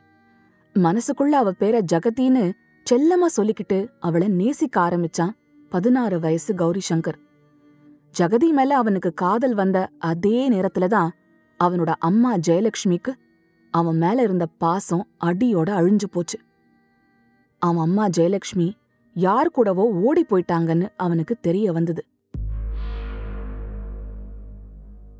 [0.75, 2.53] மனசுக்குள்ள அவ பேரை ஜெகதின்னு
[2.91, 5.31] செல்லமா சொல்லிக்கிட்டு அவளை நேசிக்க ஆரம்பிச்சான்
[5.71, 7.19] பதினாறு வயசு கௌரி சங்கர்
[8.19, 11.11] ஜெகதி மேல அவனுக்கு காதல் வந்த அதே நேரத்துல தான்
[11.61, 13.13] அவனோட அம்மா ஜெயலட்சுமிக்கு
[13.71, 16.39] அவன் மேல இருந்த பாசம் அடியோட அழிஞ்சு போச்சு.
[17.59, 18.69] அவன் அம்மா ஜெயலட்சுமி
[19.13, 22.03] யார் கூடவோ ஓடி போயிட்டாங்கன்னு அவனுக்கு தெரிய வந்தது.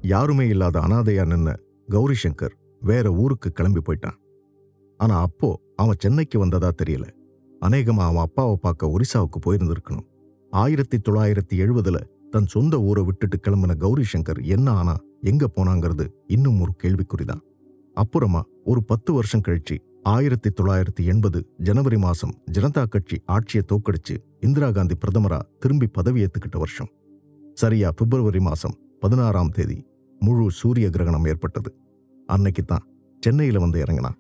[0.01, 1.57] யாருமே இல்லாத அனாதையா நின்ன
[1.89, 4.19] கௌரி சங்கர் வேற ஊருக்கு கிளம்பி போயிட்டான்.
[4.97, 7.07] ஆனா அப்போ அவன் சென்னைக்கு வந்ததா தெரியல.
[7.63, 10.09] அநேகமா அவன் அப்பாவை பார்க்க ஒரிசாவுக்கு போயிருந்திருக்கணும்.
[10.51, 11.99] ஆயிரத்தி தொள்ளாயிரத்தி எழுபதுல
[12.35, 14.95] தன் சொந்த ஊரை விட்டுட்டு கிளம்பின கௌரி சங்கர் என்ன ஆனா
[15.31, 17.43] எங்க போனாங்கிறது இன்னும் ஒரு கேள்விக்குறிதான்.
[18.03, 19.77] அப்புறமா ஒரு பத்து வருஷம் கழிச்சு
[20.13, 26.59] ஆயிரத்தி தொள்ளாயிரத்தி எண்பது ஜனவரி மாசம் ஜனதா கட்சி ஆட்சியை தோக்கடிச்சு இந்திரா காந்தி பிரதமரா திரும்பி பதவி ஏத்துக்கிட்ட
[26.63, 26.91] வருஷம்.
[27.63, 29.79] சரியா பிப்ரவரி மாசம் பதினாறாம் தேதி
[30.21, 31.73] முழு சூரிய கிரகணம் ஏற்பட்டது.
[32.29, 32.85] அன்னைக்கு தான்
[33.23, 34.19] சென்னையில வந்து இறங்கினான்.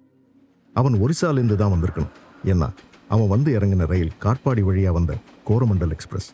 [0.77, 2.15] அவன் ஒரிசாலேருந்து தான் வந்திருக்கணும்.
[2.53, 2.71] ஏன்னா
[3.15, 5.15] அவன் வந்து இறங்கின ரயில் காட்பாடி வழியா வந்த
[5.51, 6.31] கோரமண்டல் எக்ஸ்பிரஸ்.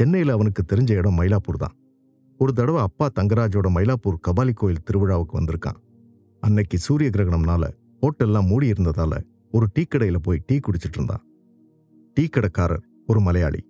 [0.00, 1.74] சென்னையில் அவனுக்கு தெரிஞ்ச இடம் மயிலாப்பூர் தான்.
[2.38, 5.76] ஒரு தடவை அப்பா தங்கராஜோட மயிலாப்பூர் கபாலி கோயில் திருவிழாவுக்கு வந்திருக்கான்.
[6.40, 7.64] அன்னைக்கு சூரிய கிரகணம்னால
[8.00, 11.24] ஹோட்டல்லாம் மூடி இருந்ததால ஒரு டீ கடையில் போய் டீ குடிச்சிட்டு இருந்தான்.
[12.14, 13.66] டீ கடைக்காரர் ஒரு மலையாளி.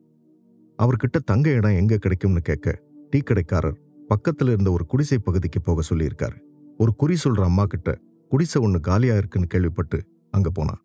[0.78, 6.38] அவர்கிட்ட தங்க இடம் எங்க கிடைக்கும்னு கேட்க டீ கடைக்காரர் பக்கத்துல இருந்த ஒரு குடிசை பகுதிக்கு போக சொல்லியிருக்காரு.
[6.78, 10.82] ஒரு குறி சொல்ற அம்மா கிட்ட குடிசை ஒன்று காலியா இருக்குன்னு கேள்விப்பட்டு அங்க போனான்.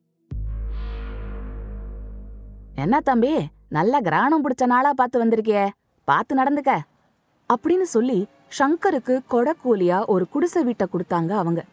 [2.74, 3.54] என்ன தம்பி?
[3.70, 5.70] நல்ல கிராணம் பிடிச்ச நாளா பார்த்து வந்திருக்கியே.
[6.04, 6.78] பார்த்து நடந்துக்க.
[7.54, 8.28] அப்படின்னு சொல்லி
[8.60, 11.64] ஷங்கருக்கு கொடக்கூலியா ஒரு குடிசை வீட்டை கொடுத்தாங்க அவங்க.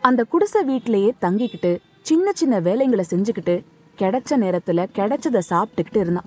[0.00, 3.64] அந்த குடிசை வீட்லயே தங்கிக்கிட்டு சின்ன சின்ன வேலைங்களை செஞ்சுக்கிட்டு
[3.98, 6.24] கிடைச்ச நேரத்துல கிடைச்சத சாப்பிட்டுக்கிட்டு இருந்தான்.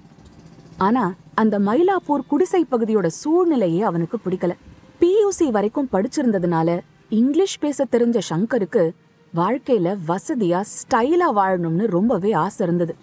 [0.78, 4.52] ஆனா அந்த மயிலாப்பூர் குடிசை பகுதியோட சூழ்நிலையே அவனுக்கு பிடிக்கல.
[5.02, 6.80] பியூசி வரைக்கும் படிச்சிருந்ததுனால
[7.10, 8.92] இங்கிலீஷ் பேச தெரிஞ்ச ஷங்கருக்கு
[9.36, 12.96] வாழ்க்கையில வசதியா ஸ்டைலா வாழணும்னு ரொம்பவே ஆசை இருந்தது.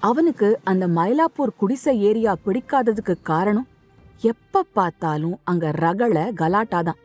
[0.00, 3.66] அவனுக்கு அந்த மயிலாப்பூர் குடிசை ஏரியா பிடிக்காததுக்கு காரணம்
[4.32, 6.98] எப்ப பார்த்தாலும் அங்க ரகள கலாட்டாதான்.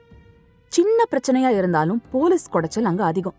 [0.68, 3.36] சின்ன பிரச்சனையா இருந்தாலும் போலீஸ் குடைச்சல் அங்க அதிகம்.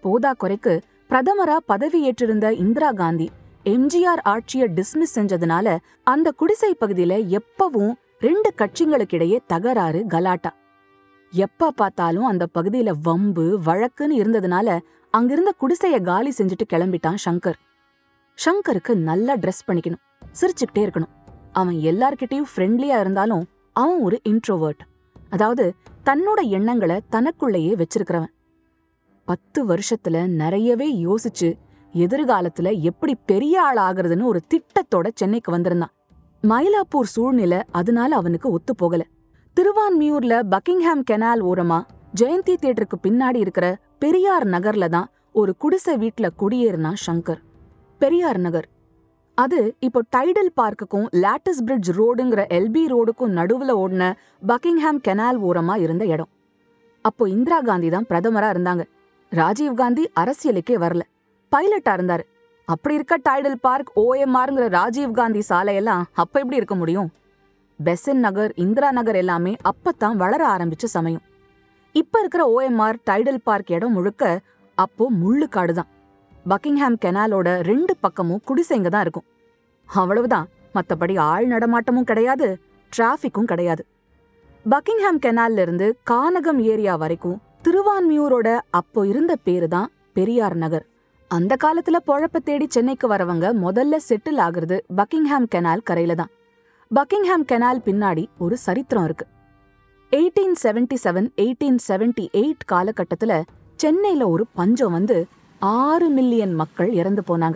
[0.00, 3.30] போதா குறைக்கு பிரதமரா பதவி ஏற்றிருந்த இந்திரா காந்தி
[3.64, 10.52] எம்ஜிஆர் ஆட்சிய டிஸ்மிஸ் செஞ்சதுனால அந்த குடிசை பகுதியில எப்பவும் ரெண்டு கட்சிங்களுக்கிடையே தகராறு கலாட்டா.
[11.32, 14.78] எப்ப பார்த்தாலும் அந்த பகுதியில வம்பு வழக்குன்னு இருந்ததுனால
[15.10, 17.58] அங்கிருந்த குடிசைய காலி செஞ்சுட்டு கிளம்பிட்டான் சங்கர்.
[18.38, 20.02] சங்கருக்கு நல்லா ட்ரெஸ் பண்ணிக்கணும்.
[20.40, 21.12] சிரிச்சுக்கிட்டே இருக்கணும்.
[21.52, 24.82] அவன் எல்லார்கிட்டயும் ஃப்ரெண்ட்லியா இருந்தாலும் அவன் ஒரு இன்ட்ரோவர்ட்
[25.30, 25.64] அதாவது
[26.04, 28.32] தன்னோட எண்ணங்களை தனக்குள்ளேயே வச்சிருக்கிறவன்.
[29.24, 31.48] பத்து வருஷத்துல நிறையவே யோசிச்சு
[31.94, 35.92] எதிர்காலத்துல எப்படி பெரிய ஆள் ஆகுறதுன்னு ஒரு திட்டத்தோட சென்னைக்கு வந்திருந்தான்.
[36.42, 39.02] மயிலாப்பூர் சூழ்நிலை அதனால அவனுக்கு ஒத்து போகல.
[39.56, 41.80] திருவான்மியூர்ல பக்கிங்ஹாம் கெனால் ஓரமா
[42.20, 43.66] ஜெயந்தி தியேட்டருக்கு பின்னாடி இருக்கிற
[43.98, 47.40] பெரியார் நகர்ல தான் ஒரு குடிசை வீட்ல குடியேறினான் சங்கர்
[48.04, 48.66] பெரியார் நகர்.
[49.34, 54.04] அது இப்போ டைடல் பார்க்குக்கும் லேட்டஸ் பிரிட்ஜ் ரோடுங்கிற எல்பி ரோடுக்கும் நடுவுல ஓடின
[54.50, 56.28] பக்கிங்ஹாம் கெனால் ஓரமா இருந்த இடம்.
[57.04, 58.82] அப்போ இந்திரா காந்தி தான் பிரதமரா இருந்தாங்க.
[59.32, 61.02] ராஜீவ் காந்தி அரசியலுக்கே வரல.
[61.52, 62.24] பைலட்டா இருந்தாரு.
[62.68, 67.10] அப்படி இருக்க டைடல் பார்க் ஓஎம்ஆருங்கிற ராஜீவ் காந்தி சாலையெல்லாம் அப்ப எப்படி இருக்க முடியும்?
[67.80, 71.24] பெசன் நகர் இந்திரா நகர் எல்லாமே அப்பத்தான் வளர ஆரம்பிச்ச சமயம்.
[71.92, 74.38] இப்ப இருக்கிற ஓஎம்ஆர் டைடல் பார்க் இடம் முழுக்க
[74.74, 75.90] அப்போ முள்ளு காடுதான்
[76.50, 79.26] பக்கிங்ஹாம் கெனாலோட ரெண்டு பக்கமும் குடிசைங்க தான் இருக்கும்.
[79.88, 80.46] அவ்வளவுதான்.
[80.74, 82.46] மத்தபடி ஆள் நடமாட்டமும் கிடையாது
[82.92, 83.82] டிராஃபிக்கும் கிடையாது.
[84.72, 90.86] பக்கிங்ஹாம் கெனால்ல இருந்து கானகம் ஏரியா வரைக்கும் திருவான்மியூரோட அப்போ இருந்த பேரு தான் பெரியார் நகர்.
[91.30, 96.32] அந்த காலத்துல பொழப்ப தேடி சென்னைக்கு வரவங்க முதல்ல செட்டில் ஆகுறது பக்கிங்ஹாம் கெனால் கரையில தான்.
[96.90, 99.26] பக்கிங்ஹாம் கெனால் பின்னாடி ஒரு சரித்திரம் இருக்கு.
[100.12, 103.42] Eighteen seventy seven eighteen seventy eight காலகட்டத்துல
[103.76, 105.16] சென்னையில ஒரு பஞ்சம் வந்து
[105.66, 107.54] ஆறு மில்லியன் மக்கள் இறந்து போனாங்க.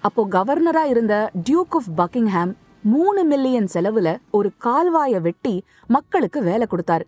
[0.00, 7.04] அப்போ கவர்னரா இருந்த டியூக் ஆஃப் பக்கிங்ஹாம் மூணு மில்லியன் செலவுல ஒரு கால்வாய வெட்டி மக்களுக்கு வேலை கொடுத்தாரு.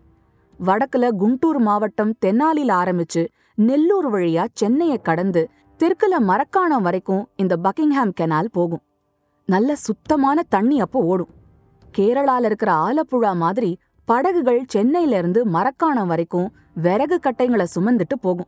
[0.65, 8.51] வடக்குல குண்டூர் மாவட்டம் தென்னாலில ஆரம்பிச்சு நெல்லூர் வழியா சென்னைய கடந்து தெற்குல மரக்காணம் வரைக்கும் இந்த பக்கிங்ஹாம் கெனால்
[8.51, 8.83] போகும்.
[9.45, 11.31] நல்ல சுத்தமான தண்ணி அப்போ ஓடும்.
[11.97, 18.47] கேரளால இருக்கிற ஆலப்புழா மாதிரி படகுகள் சென்னையில இருந்து மரக்காணம் வரைக்கும் விறகு கட்டைங்களை சுமந்துட்டு போகும்.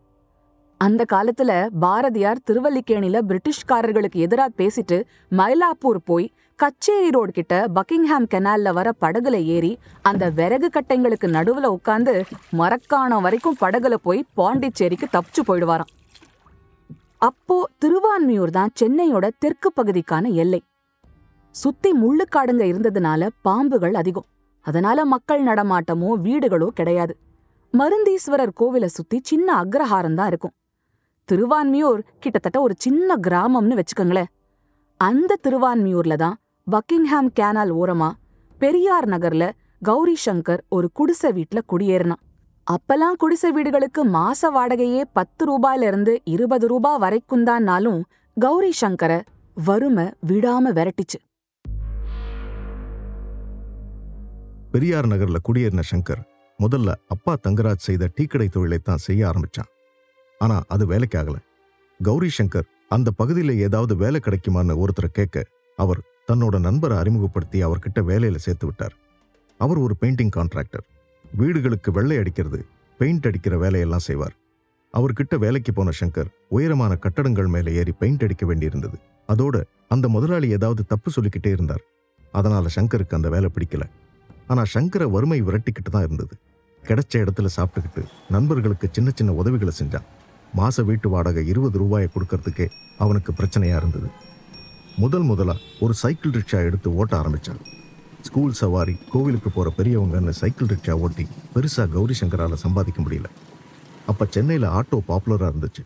[0.82, 4.98] அந்த காலத்துல பாரதியார் திருவல்லிக்கேணில பிரிட்டிஷ்காரர்களுக்கு எதிரா பேசிட்டு
[5.32, 6.28] மயிலாப்பூர் போய்
[6.60, 12.14] கச்சேரி ரோடு கிட்ட பக்கிங்ஹாம் கெனால்ல வர படகுல ஏறி அந்த விறகு கட்டைங்களுக்கு நடுவுல உட்காந்து
[12.60, 15.92] மரக்காணம் வரைக்கும் படகுல போய் பாண்டிச்சேரிக்கு தப்பிச்சு போயிடுவாராம்.
[17.18, 20.62] அப்போ திருவான்மியூர் தான் சென்னையோட தெற்கு பகுதிக்கான எல்லை.
[21.56, 24.28] சுத்தி முள்ளுக்காடுங்க இருந்ததுனால பாம்புகள் அதிகம்.
[24.66, 27.16] அதனால மக்கள் நடமாட்டமோ வீடுகளோ கிடையாது.
[27.74, 30.56] மருந்தீஸ்வரர் கோவிலை சுத்தி சின்ன அக்ரஹாரம் தான் இருக்கும்.
[31.32, 34.30] திருவான்மியூர் கிட்டத்தட்ட ஒரு சின்ன கிராமம்னு வச்சுக்கோங்களேன்.
[35.00, 36.36] அந்த திருவான்மியூர்ல தான்
[36.68, 38.10] பக்கிங்ஹாம் கேனால் ஓரமா
[38.60, 39.46] பெரியார் நகர்ல
[39.82, 42.22] கௌரி சங்கர் ஒரு குடிசை வீட்ல குடியேறினான்.
[42.68, 48.00] அப்பெல்லாம் குடிசை வீடுகளுக்கு மாச வாடகையே பத்து ரூபாயிலிருந்து இருபது ரூபா வரைக்கும் தான்னாலும்
[48.38, 49.20] கௌரி சங்கரை
[49.58, 51.20] வறுமை விடாம விரட்டிச்சு.
[54.72, 56.24] பெரியார் நகர்ல குடியேறின சங்கர்
[56.60, 59.70] முதல்ல அப்பா தங்கராஜ் செய்த டீக்கடை தொழிலைத்தான் செய்ய ஆரம்பிச்சான்.
[60.40, 61.36] ஆனா அது வேலைக்கு ஆகல.
[62.04, 65.46] கௌரி சங்கர் அந்த பகுதியில ஏதாவது வேலை கிடைக்குமான்னு ஒருத்தரை கேட்க
[65.76, 66.00] அவர்
[66.32, 68.96] தன்னோட நண்பரை அறிமுகப்படுத்தி அவர்கிட்ட வேலையில சேர்த்து விட்டார்.
[69.58, 70.86] அவர் ஒரு பெயிண்டிங் கான்ட்ராக்டர்
[71.32, 72.66] வீடுகளுக்கு வெள்ளை அடிக்கிறது
[72.98, 74.36] பெயிண்ட் அடிக்கிற வேலையெல்லாம் செய்வார்.
[74.94, 78.98] அவர்கிட்ட வேலைக்கு போன சங்கர் உயரமான கட்டடங்கள் மேலே ஏறி பெயிண்ட் அடிக்க வேண்டியிருந்தது.
[79.28, 81.84] அதோட அந்த முதலாளி ஏதாவது தப்பு சொல்லிக்கிட்டே இருந்தார்.
[82.32, 83.82] அதனால சங்கருக்கு அந்த வேலை பிடிக்கல.
[84.48, 86.36] ஆனா சங்கரை வறுமை விரட்டிக்கிட்டு தான் இருந்தது.
[86.84, 90.06] கிடைச்ச இடத்துல சாப்பிட்டுக்கிட்டு நண்பர்களுக்கு சின்ன சின்ன உதவிகளை செஞ்சான்.
[90.58, 92.68] மாத வீட்டு வாடகை இருபது ரூபாயை கொடுக்கறதுக்கே
[93.04, 94.10] அவனுக்கு பிரச்சனையாக இருந்தது.
[95.04, 97.62] முதல் முதலாக ஒரு சைக்கிள் ரிக்ஷா எடுத்து ஓட்ட ஆரம்பித்தான்
[98.28, 103.30] ஸ்கூல் சவாரி கோவிலுக்கு போகிற பெரியவங்கன்னு சைக்கிள் ரிக்ஷா ஓட்டி பெருசாக கௌரி சங்கரால் சம்பாதிக்க முடியல.
[104.12, 105.84] அப்போ சென்னையில் ஆட்டோ பாப்புலராக இருந்துச்சு.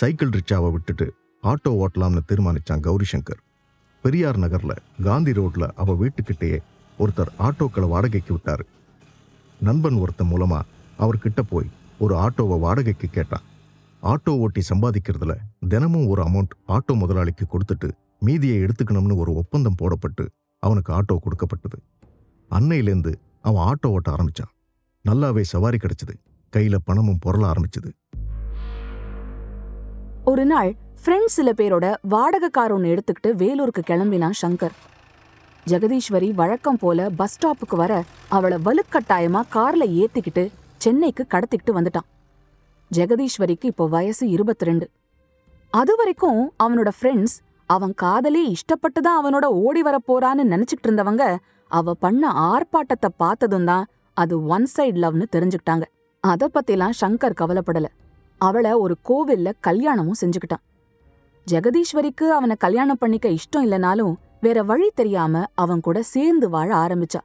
[0.00, 1.06] சைக்கிள் ரிக்ஷாவை விட்டுட்டு
[1.42, 3.42] ஆட்டோ ஓட்டலாம்னு தீர்மானித்தான் கௌரி சங்கர்.
[4.04, 6.58] பெரியார் நகரில் காந்தி ரோட்டில் அவள் வீட்டுக்கிட்டேயே
[6.98, 8.64] ஒருத்தர் ஆட்டோக்களை வாடகைக்கு விட்டார்.
[9.60, 10.68] நண்பன் ஒருத்தன் மூலமாக
[11.04, 11.70] அவர்கிட்ட போய்
[12.04, 13.45] ஒரு ஆட்டோவை வாடகைக்கு கேட்டான்.
[14.08, 15.34] ஆட்டோ ஓட்டி சம்பாதிக்கிறதுல
[15.68, 17.88] தினமும் ஒரு அமௌண்ட் ஆட்டோ முதலாளிக்கு கொடுத்துட்டு
[18.20, 20.24] மீதியை எடுத்துக்கணும்னு ஒரு ஒப்பந்தம் போடப்பட்டு
[20.62, 21.78] அவனுக்கு ஆட்டோ கொடுக்கப்பட்டது.
[22.50, 24.52] அன்னையிலேருந்து அவன் ஆட்டோ ஓட்ட ஆரம்பிச்சான்.
[25.04, 26.14] நல்லாவே சவாரி கிடைச்சது.
[26.56, 27.90] கையில பணமும் பொருள ஆரம்பிச்சது.
[30.24, 30.70] ஒரு நாள்
[31.02, 34.76] ஃப்ரெண்ட்ஸ் சில பேரோட வாடகை கார் ஒன்று எடுத்துக்கிட்டு வேலூருக்கு கிளம்பினான் சங்கர்.
[35.66, 37.92] ஜெகதீஸ்வரி வழக்கம் போல பஸ் ஸ்டாப்புக்கு வர
[38.28, 40.44] அவளை வலுக்கட்டாயமா கார்ல ஏத்திக்கிட்டு
[40.76, 42.08] சென்னைக்கு கடத்திக்கிட்டு வந்துட்டான்.
[42.90, 44.86] ஜெகதீஸ்வரிக்கு இப்போ வயசு இருபத்தி ரெண்டு
[45.72, 47.36] அது வரைக்கும் அவனோட ஃப்ரெண்ட்ஸ்
[47.68, 51.24] அவன் காதலி இஷ்டப்பட்டு தான் அவனோட ஓடி வரப்போறான்னு நினைச்சிட்டு இருந்தவங்க
[51.70, 53.84] அவ பண்ண ஆர்ப்பாட்டத்தை பார்த்ததும் தான்
[54.16, 55.84] அது ஒன் சைடு லவ்னு தெரிஞ்சுக்கிட்டாங்க.
[56.24, 57.88] அத பத்திலாம் சங்கர் கவலைப்படல.
[58.40, 60.62] அவளை ஒரு கோவில்ல கல்யாணமும் செஞ்சுக்கிட்டான்.
[61.46, 67.20] ஜெகதீஸ்வரிக்கு அவனை கல்யாணம் பண்ணிக்க இஷ்டம் இல்லனாலும் வேற வழி தெரியாம அவன் கூட சேர்ந்து வாழ ஆரம்பிச்சா.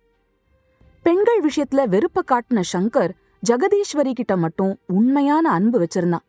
[1.05, 3.13] பெண்கள் விஷயத்துல வெறுப்ப காட்டின சங்கர்
[3.49, 6.25] ஜெகதீஸ்வரி கிட்ட மட்டும் உண்மையான அன்பு வச்சிருந்தான்.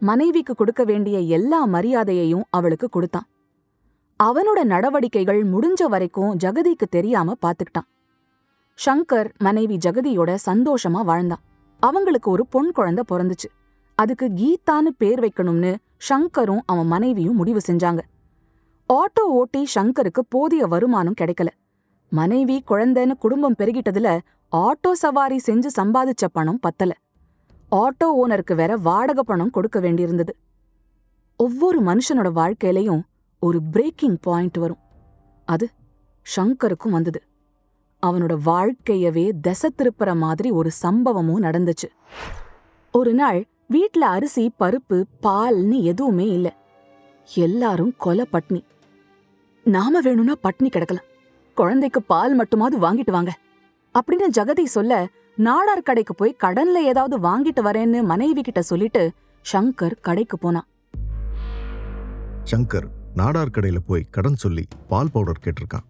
[0.00, 3.26] மனைவிக்கு கொடுக்க வேண்டிய எல்லா மரியாதையையும் அவளுக்கு கொடுத்தான்.
[4.22, 7.88] அவனோட நடவடிக்கைகள் முடிஞ்ச வரைக்கும் ஜெகதிக்கு தெரியாம பாத்துக்கிட்டான்.
[8.86, 11.42] ஷங்கர் மனைவி ஜெகதியோட சந்தோஷமா வாழ்ந்தான்.
[11.80, 13.48] அவங்களுக்கு ஒரு பொன் குழந்தை பிறந்துச்சு.
[13.94, 15.76] அதுக்கு கீதான்னு பேர் வைக்கணும்னு
[16.08, 17.98] ஷங்கரும் அவன் மனைவியும் முடிவு செஞ்சாங்க.
[18.92, 21.46] ஆட்டோ ஓட்டி ஷங்கருக்கு போதிய வருமானம் கிடைக்கல.
[22.12, 24.20] மனைவி குழந்தைன்னு குடும்பம் பெருகிட்டதுல
[24.56, 26.92] ஆட்டோ சவாரி செஞ்சு சம்பாதிச்ச பணம் பத்தல.
[27.70, 30.28] ஆட்டோ ஓனருக்கு வேற வாடகை பணம் கொடுக்க வேண்டியிருந்தது.
[31.36, 33.02] ஒவ்வொரு மனுஷனோட வாழ்க்கையிலையும்
[33.38, 34.78] ஒரு பிரேக்கிங் பாயிண்ட் வரும்.
[35.44, 35.70] அது
[36.36, 37.22] ஷங்கருக்கும் வந்தது.
[38.06, 41.88] அவனோட வாழ்க்கையவே திசை திருப்புற மாதிரி ஒரு சம்பவமும் நடந்துச்சு.
[42.92, 46.56] ஒரு நாள் வீட்ல அரிசி பருப்பு பால்னு எதுவுமே இல்ல.
[47.34, 48.64] எல்லாரும் கொலை பட்னி.
[49.64, 51.10] நாம வேணும்னா பட்னி கிடக்கலாம்.
[51.54, 53.38] குழந்தைக்கு பால் மட்டுமாவது வாங்கிட்டு வாங்க.
[53.94, 59.12] அப்படின்னு ஜெகதி சொல்ல நாடார் கடைக்கு போய் கடன்ல ஏதாவது வாங்கிட்டு வரேன்னு மனைவி கிட்ட சொல்லிட்டு
[59.52, 60.66] ஷங்கர் கடைக்கு போனான்.
[62.50, 62.86] சங்கர்
[63.16, 65.86] நாடார் கடையில போய் கடன் சொல்லி பால் பவுடர் கேட்டிருக்கான்.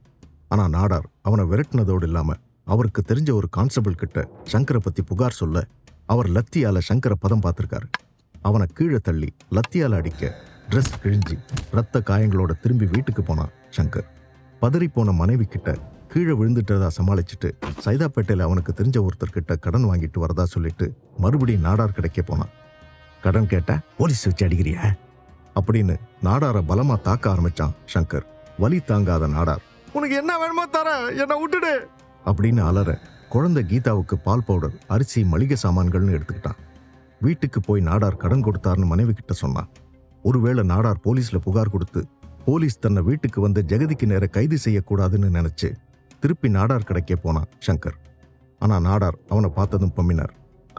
[0.49, 5.65] ஆனா நாடார் அவனை விரட்டினதோடு இல்லாம அவருக்கு தெரிஞ்ச ஒரு கான்ஸ்டபிள் கிட்ட சங்கரை பத்தி புகார் சொல்ல
[6.07, 7.89] அவர் லத்தியால சங்கரை பதம் பார்த்திருக்காரு.
[8.43, 10.35] அவனை கீழே தள்ளி லத்தியால அடிக்க
[10.71, 11.37] ட்ரெஸ் கிழிஞ்சி
[11.71, 14.09] ரத்த காயங்களோட திரும்பி வீட்டுக்கு போனான் சங்கர்.
[14.63, 17.49] பதறிப்போன மனைவி கிட்ட கீழே விழுந்துட்டதா சமாளிச்சுட்டு
[17.85, 22.53] சைதாப்பேட்டையில் அவனுக்கு தெரிஞ்ச ஒருத்தர்கிட்ட கடன் வாங்கிட்டு வரதா சொல்லிட்டு மறுபடியும் நாடார் கிடைக்க போனான்.
[23.23, 24.97] கடன் கேட்டா போலீஸ் வச்சு அடிக்கிறியா?
[25.55, 28.23] அப்படின்னு நாடார பலமா தாக்க ஆரம்பிச்சான் சங்கர்.
[28.59, 29.63] வலி தாங்காத நாடார்.
[29.93, 31.73] உனக்கு என்ன வேணுமோ தர என்ன விட்டுடு.
[32.27, 32.99] அப்படின்னு அலற
[33.29, 36.61] குழந்தை கீதாவுக்கு பால் பவுடர் அரிசி மளிகை சாமான்கள்னு எடுத்துக்கிட்டான்.
[37.21, 39.69] வீட்டுக்கு போய் நாடார் கடன் கொடுத்தாருன்னு மனைவி கிட்ட சொன்னான்.
[40.23, 42.07] ஒருவேளை நாடார் போலீஸ்ல புகார் கொடுத்து
[42.47, 45.69] போலீஸ் தன்னை வீட்டுக்கு வந்து ஜெகதிக்கு நேர கைது செய்யக்கூடாதுன்னு நினைச்சு
[46.23, 47.99] திருப்பி நாடார் கடைக்கே போனான் சங்கர்.
[48.65, 50.33] ஆனா நாடார் அவனை பார்த்ததும் பம்மினார்.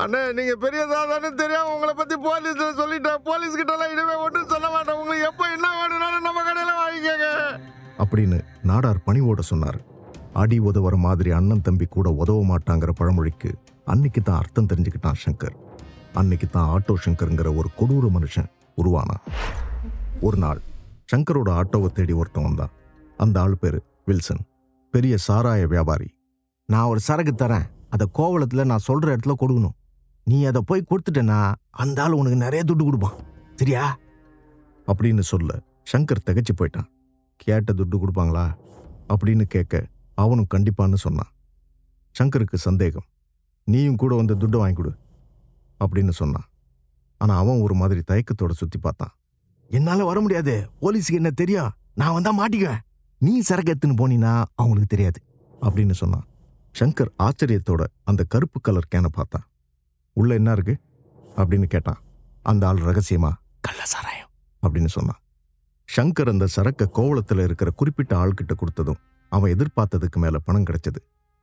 [0.04, 4.68] அண்ணே நீங்க பெரிய தாதான்னு தெரியாம உங்களை பத்தி போலீஸ்ல சொல்லிட்டேன் போலீஸ் கிட்ட எல்லாம் இனிமே ஒன்றும் சொல்ல
[4.76, 5.00] மாட்டேன்.
[5.02, 7.28] உங்களுக்கு எப்ப என்ன வேணும்னாலும் நம்ம கடையில வாங்கிக்கங்க.
[8.04, 8.40] அப்படின்னு
[8.72, 9.80] நாடார் பணிவோட சொன்னார்.
[10.42, 13.52] அடி உதவுற மாதிரி அண்ணன் தம்பி கூட உதவ மாட்டாங்கிற பழமொழிக்கு
[13.94, 15.58] அன்னைக்கு தான் அர்த்தம் தெரிஞ்சுக்கிட்டான் சங்கர்.
[16.22, 19.24] அன்னைக்கு தான் ஆட்டோ சங்கருங்கிற ஒரு கொடூர மனுஷன் உருவானான்.
[20.28, 20.62] ஒரு நாள்
[21.16, 22.70] சங்கரோட ஆட்டோவை தேடி ஒருத்தன் வந்தான்.
[23.18, 24.46] அந்த ஆள் பேரு வில்சன்.
[24.92, 26.16] பெரிய சாராய வியாபாரி.
[26.66, 27.70] நான் ஒரு சரக்கு தரேன்.
[27.90, 29.74] அதை கோவலத்துல நான் சொல்ற இடத்துல கொடுக்கணும்.
[30.24, 33.14] நீ அதை போய் கொடுத்துட்டேன்னா அந்த ஆள் உனக்கு நிறைய துட்டு கொடுப்பான்.
[33.56, 33.98] சரியா?
[34.88, 35.60] அப்படின்னு சொல்ல
[35.92, 36.88] சங்கர் திகைச்சு போயிட்டான்.
[37.36, 38.56] கேட்ட துட்டு கொடுப்பாங்களா?
[39.10, 41.32] அப்படின்னு கேட்க அவனும் கண்டிப்பான்னு சொன்னான்.
[42.20, 43.04] சங்கருக்கு சந்தேகம்.
[43.64, 44.96] நீயும் கூட வந்து துட்டு வாங்கி கொடு.
[45.80, 46.46] அப்படின்னு சொன்னான்.
[47.18, 49.16] ஆனா அவன் ஒரு மாதிரி தயக்கத்தோட சுற்றி பார்த்தான்.
[49.68, 50.70] என்னால வர முடியாது.
[50.82, 51.72] போலீஸுக்கு என்ன தெரியும்?
[51.94, 52.80] நான் வந்தா மாட்டிக்குவேன்.
[53.18, 55.22] நீ சரக்கு எடுத்துன்னு போனீன்னா அவங்களுக்கு தெரியாது
[55.62, 56.26] அப்படின்னு சொன்னான்.
[56.80, 59.44] சங்கர் ஆச்சரியத்தோட அந்த கருப்பு கலர் கேனை பார்த்தான்.
[60.14, 60.78] உள்ள என்ன இருக்கு?
[61.36, 62.02] அப்படின்னு கேட்டான்.
[62.42, 63.32] அந்த ஆள் ரகசியமா?
[63.60, 64.28] கள்ள சாராயம்
[64.62, 65.22] அப்படின்னு சொன்னான்.
[65.96, 70.98] சங்கர் அந்த சரக்க கோவளத்தில் இருக்கிற குறிப்பிட்ட ஆள்கிட்ட கொடுத்ததும் அவன் எதிர்பார்த்ததுக்கு மேல பணம் கிடைச்சது.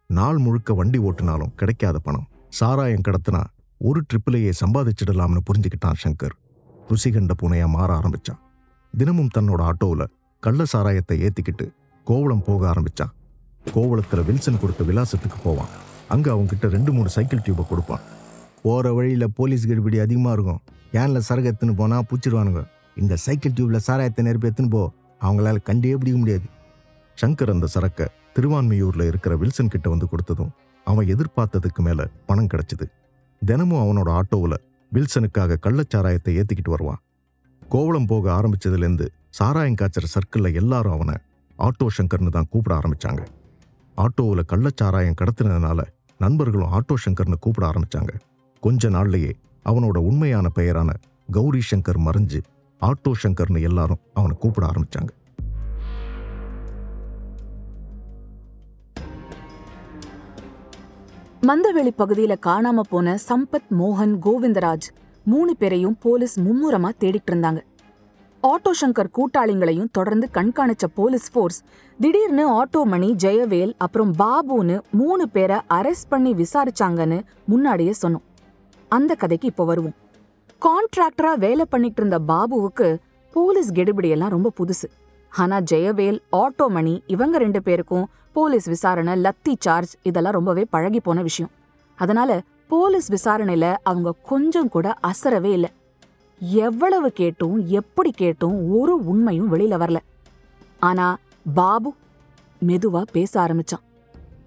[0.06, 2.28] நாள் முழுக்க வண்டி ஓட்டுனாலும் கிடைக்காத பணம்.
[2.48, 3.44] சாராயம் கடத்தினா
[3.78, 6.36] ஒரு ட்ரிப்பிலேயே சம்பாதிச்சிடலாம்னு புரிஞ்சுக்கிட்டான் சங்கர்.
[6.90, 8.40] ருசிகண்ட பூனையா மாற ஆரம்பிச்சான்.
[8.94, 10.10] தினமும் தன்னோட ஆட்டோவில்
[10.42, 11.66] கள்ள சாராயத்தை ஏற்றிக்கிட்டு
[12.06, 13.12] கோவளம் போக ஆரம்பிச்சான்.
[13.74, 15.72] கோவளத்தில் வில்சன் கொடுத்த விலாசத்துக்கு போவான்.
[16.14, 18.04] அங்கே அவன்கிட்ட ரெண்டு மூணு சைக்கிள் டியூபை கொடுப்பான்.
[18.64, 20.62] போகிற வழியில் போலீஸ் கெடுபிடி அதிகமாக இருக்கும்.
[21.00, 22.62] ஏன்ல சரக எடுத்துன்னு போனால் பூச்சிடுவானுங்க
[23.02, 24.82] இந்த சைக்கிள் டியூப்பில் சாராயத்தை நெருப்பு எத்துன்னு போ.
[25.26, 26.46] அவங்களால கண்டே பிடிக்க முடியாது.
[27.18, 30.52] சங்கர் அந்த சரக்கை திருவான்மையூரில் இருக்கிற வில்சன் கிட்ட வந்து கொடுத்ததும்
[30.86, 32.86] அவன் எதிர்பார்த்ததுக்கு மேலே பணம் கிடச்சிது.
[33.42, 34.56] தினமும் அவனோட ஆட்டோவில்
[34.94, 37.00] வில்சனுக்காக கள்ளச்சாராயத்தை ஏற்றிக்கிட்டு வருவான்.
[37.68, 39.06] கோவளம் போக ஆரம்பிச்சதுலேருந்து
[39.38, 41.14] சாராயம் காய்ச்சற சர்க்கிளில் எல்லாரும் அவனை
[41.58, 43.22] ஆட்டோ சங்கர்னு தான் கூப்பிட ஆரம்பிச்சாங்க.
[43.96, 45.80] ஆட்டோவில் கள்ளச்சாராயம் கடத்தினதுனால
[46.18, 48.12] நண்பர்களும் ஆட்டோ சங்கர்னு கூப்பிட ஆரம்பிச்சாங்க.
[48.60, 49.32] கொஞ்ச நாள்லேயே
[49.64, 50.90] அவனோட உண்மையான பெயரான
[51.30, 52.40] கௌரி சங்கர் மறைஞ்சு
[52.80, 55.10] ஆட்டோ சங்கர்னு எல்லாரும் அவனை கூப்பிட ஆரம்பிச்சாங்க.
[61.48, 64.86] மந்தவெளி பகுதியில காணாம போன சம்பத் மோகன் கோவிந்தராஜ்
[65.24, 67.60] மூணு பேரையும் போலீஸ் மும்முரமா தேடிட்டு இருந்தாங்க.
[68.42, 71.62] ஆட்டோ சங்கர் கூட்டாளிங்களையும் தொடர்ந்து கண்காணிச்ச போலீஸ் ஃபோர்ஸ்
[72.00, 78.26] திடீர்னு ஆட்டோமணி ஜெயவேல் அப்புறம் பாபுன்னு மூணு பேரை அரெஸ்ட் பண்ணி விசாரிச்சாங்கன்னு முன்னாடியே சொன்னோம்.
[78.88, 79.96] அந்த கதைக்கு இப்போ வருவோம்.
[80.66, 82.96] கான்ட்ராக்டரா வேலை பண்ணிட்டு இருந்த பாபுவுக்கு
[83.32, 84.88] போலீஸ் கெடுபிடியெல்லாம் ரொம்ப புதுசு.
[85.32, 91.50] ஆனா ஜெயவேல் ஆட்டோமணி இவங்க ரெண்டு பேருக்கும் போலீஸ் விசாரணை லத்தி சார்ஜ் இதெல்லாம் ரொம்பவே பழகி போன விஷயம்.
[91.96, 95.70] அதனால போலீஸ் விசாரணையில அவங்க கொஞ்சம் கூட அசரவே இல்லை.
[96.38, 99.96] எவ்வளவு கேட்டும் எப்படி கேட்டும் ஒரு உண்மையும் வெளியில வரல.
[100.80, 101.18] ஆனா
[101.54, 101.94] பாபு
[102.66, 103.84] மெதுவா பேச ஆரம்பிச்சான்.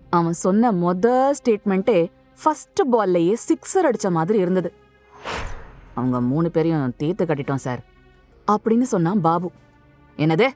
[0.09, 2.11] அவன் சொன்ன மொத ஸ்டேட்மெண்ட்டே
[2.43, 4.73] ஃபர்ஸ்ட் பால்லையே சிக்ஸர் அடிச்ச மாதிரி இருந்தது.
[5.93, 7.81] அவங்க மூணு பேரையும் தீர்த்து கட்டிட்டோம் சார்
[8.51, 9.51] அப்படின்னு சொன்னான் பாபு.
[10.17, 10.47] என்னது?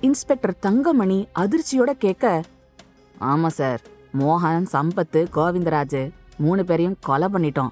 [0.00, 2.42] இன்ஸ்பெக்டர் தங்கமணி அதிர்ச்சியோட கேட்க
[3.20, 3.80] ஆமா சார்
[4.18, 7.70] மோகன் சம்பத்து கோவிந்தராஜ் மூணு பேரையும் கொலை பண்ணிட்டோம்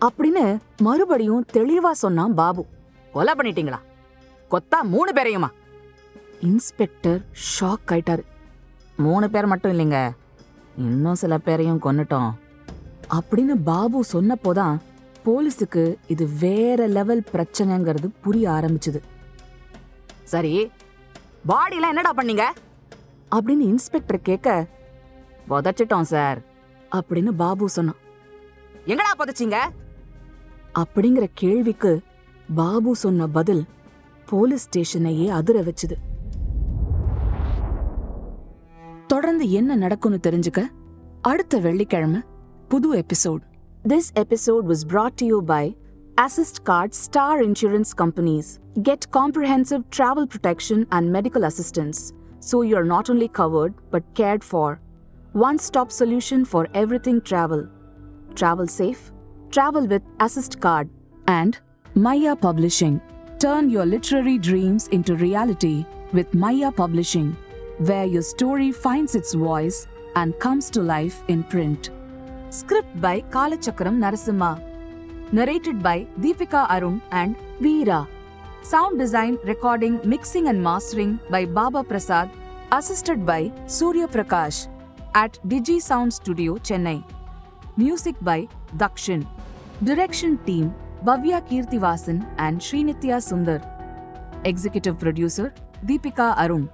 [0.00, 2.66] அப்படின்னு மறுபடியும் தெளிவா சொன்னான் பாபு.
[3.12, 3.78] கொலை பண்ணிட்டீங்களா?
[4.50, 5.48] கொத்தா மூணு பேரையுமா?
[6.40, 7.20] இன்ஸ்பெக்டர்
[7.60, 8.22] ஷாக் ஆயிட்டாரு.
[8.96, 10.10] மூணு பேர் மட்டும் இல்லைங்க
[10.76, 12.30] இன்னும் சில பேரையும் கொன்னுட்டோம்
[13.10, 14.76] அப்படின்னு பாபு சொன்னப்போதான்
[15.24, 19.00] போலீஸுக்கு இது வேற லெவல் பிரச்சனைங்கிறது புரிய ஆரம்பிச்சது.
[20.24, 20.70] சரி
[21.48, 22.42] பாடிலாம் என்னடா பண்ணீங்க?
[23.30, 24.66] அப்படின்னு இன்ஸ்பெக்டர் கேட்க
[25.48, 26.42] புதைச்சிட்டோம் சார்
[26.92, 27.96] அப்படின்னு பாபு சொன்னான்.
[28.86, 29.56] எங்கடா புதைச்சிங்க?
[30.78, 32.00] அப்படிங்கிற கேள்விக்கு
[32.54, 33.64] பாபு சொன்ன பதில்
[34.26, 35.94] போலீஸ் ஸ்டேஷனையே அதிர வச்சுது.
[39.06, 40.66] தொடர்ந்து என்ன நடக்கும்னு தெரிஞ்சுக்க
[41.20, 42.20] அடுத்த வெள்ளிக்கிழமை
[42.68, 43.40] புது episode.
[43.88, 45.40] This episode was brought to you
[46.18, 48.60] Assist Card Star Insurance Companies.
[48.82, 54.78] Get comprehensive travel protection and medical assistance so you're not only covered but cared for.
[55.32, 57.66] One stop solution for everything travel.
[58.34, 59.10] Travel safe,
[59.50, 60.90] travel with Assist Card,
[61.28, 61.58] and
[61.94, 63.00] Maya Publishing.
[63.38, 67.34] Turn your literary dreams into reality with Maya Publishing,
[67.78, 71.88] where your story finds its voice and comes to life in print.
[72.50, 74.71] Script by Kalachakram Narasimha.
[75.34, 78.06] Narrated by Deepika Arun and Veera.
[78.60, 82.28] Sound design, recording, mixing, and mastering by Baba Prasad,
[82.70, 84.68] assisted by Surya Prakash
[85.14, 87.02] at Digi Sound Studio, Chennai.
[87.78, 89.26] Music by Dakshin.
[89.82, 93.58] Direction team Bhavya Kirtivasan and Srinitya Sundar.
[94.44, 95.54] Executive producer
[95.86, 96.68] Deepika Arun.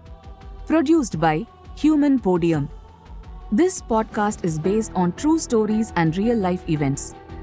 [0.67, 2.69] Produced by Human Podium.
[3.53, 7.15] This podcast is based on true stories and real life events.